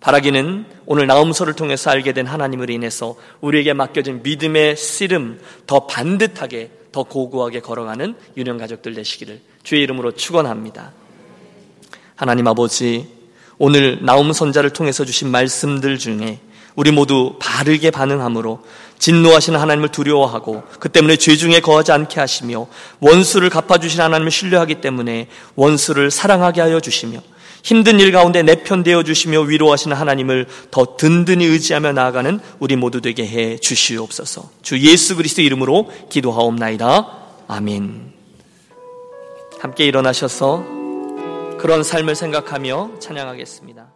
바라기는 0.00 0.66
오늘 0.86 1.06
나음서를 1.06 1.54
통해서 1.54 1.90
알게 1.90 2.12
된 2.12 2.26
하나님을 2.26 2.70
인해서 2.70 3.16
우리에게 3.40 3.72
맡겨진 3.72 4.22
믿음의 4.22 4.76
씨름 4.76 5.40
더 5.66 5.86
반듯하게 5.86 6.70
더 6.90 7.04
고고하게 7.04 7.60
걸어가는 7.60 8.16
유년 8.36 8.58
가족들 8.58 8.94
되시기를 8.94 9.40
주의 9.62 9.82
이름으로 9.82 10.12
축원합니다. 10.12 10.92
하나님 12.16 12.46
아버지 12.46 13.08
오늘 13.58 14.04
나움 14.04 14.32
선자를 14.32 14.70
통해서 14.70 15.04
주신 15.04 15.30
말씀들 15.30 15.98
중에 15.98 16.40
우리 16.74 16.90
모두 16.90 17.36
바르게 17.38 17.90
반응함으로 17.90 18.60
진노하시는 18.98 19.58
하나님을 19.58 19.88
두려워하고 19.90 20.62
그 20.78 20.88
때문에 20.88 21.16
죄 21.16 21.36
중에 21.36 21.60
거하지 21.60 21.92
않게 21.92 22.20
하시며 22.20 22.66
원수를 23.00 23.50
갚아주신 23.50 24.00
하나님을 24.00 24.30
신뢰하기 24.30 24.76
때문에 24.76 25.28
원수를 25.56 26.10
사랑하게 26.10 26.60
하여 26.60 26.80
주시며 26.80 27.20
힘든 27.62 28.00
일 28.00 28.10
가운데 28.12 28.42
내 28.42 28.56
편 28.64 28.82
되어 28.82 29.02
주시며 29.02 29.42
위로하시는 29.42 29.96
하나님을 29.96 30.46
더 30.70 30.96
든든히 30.96 31.44
의지하며 31.46 31.92
나아가는 31.92 32.40
우리 32.58 32.76
모두 32.76 33.00
되게 33.00 33.26
해 33.26 33.56
주시옵소서. 33.56 34.50
주 34.62 34.80
예수 34.80 35.16
그리스도 35.16 35.42
이름으로 35.42 35.90
기도하옵나이다. 36.10 37.18
아멘. 37.48 38.12
함께 39.60 39.84
일어나셔서 39.84 40.64
그런 41.58 41.84
삶을 41.84 42.16
생각하며 42.16 42.98
찬양하겠습니다. 42.98 43.91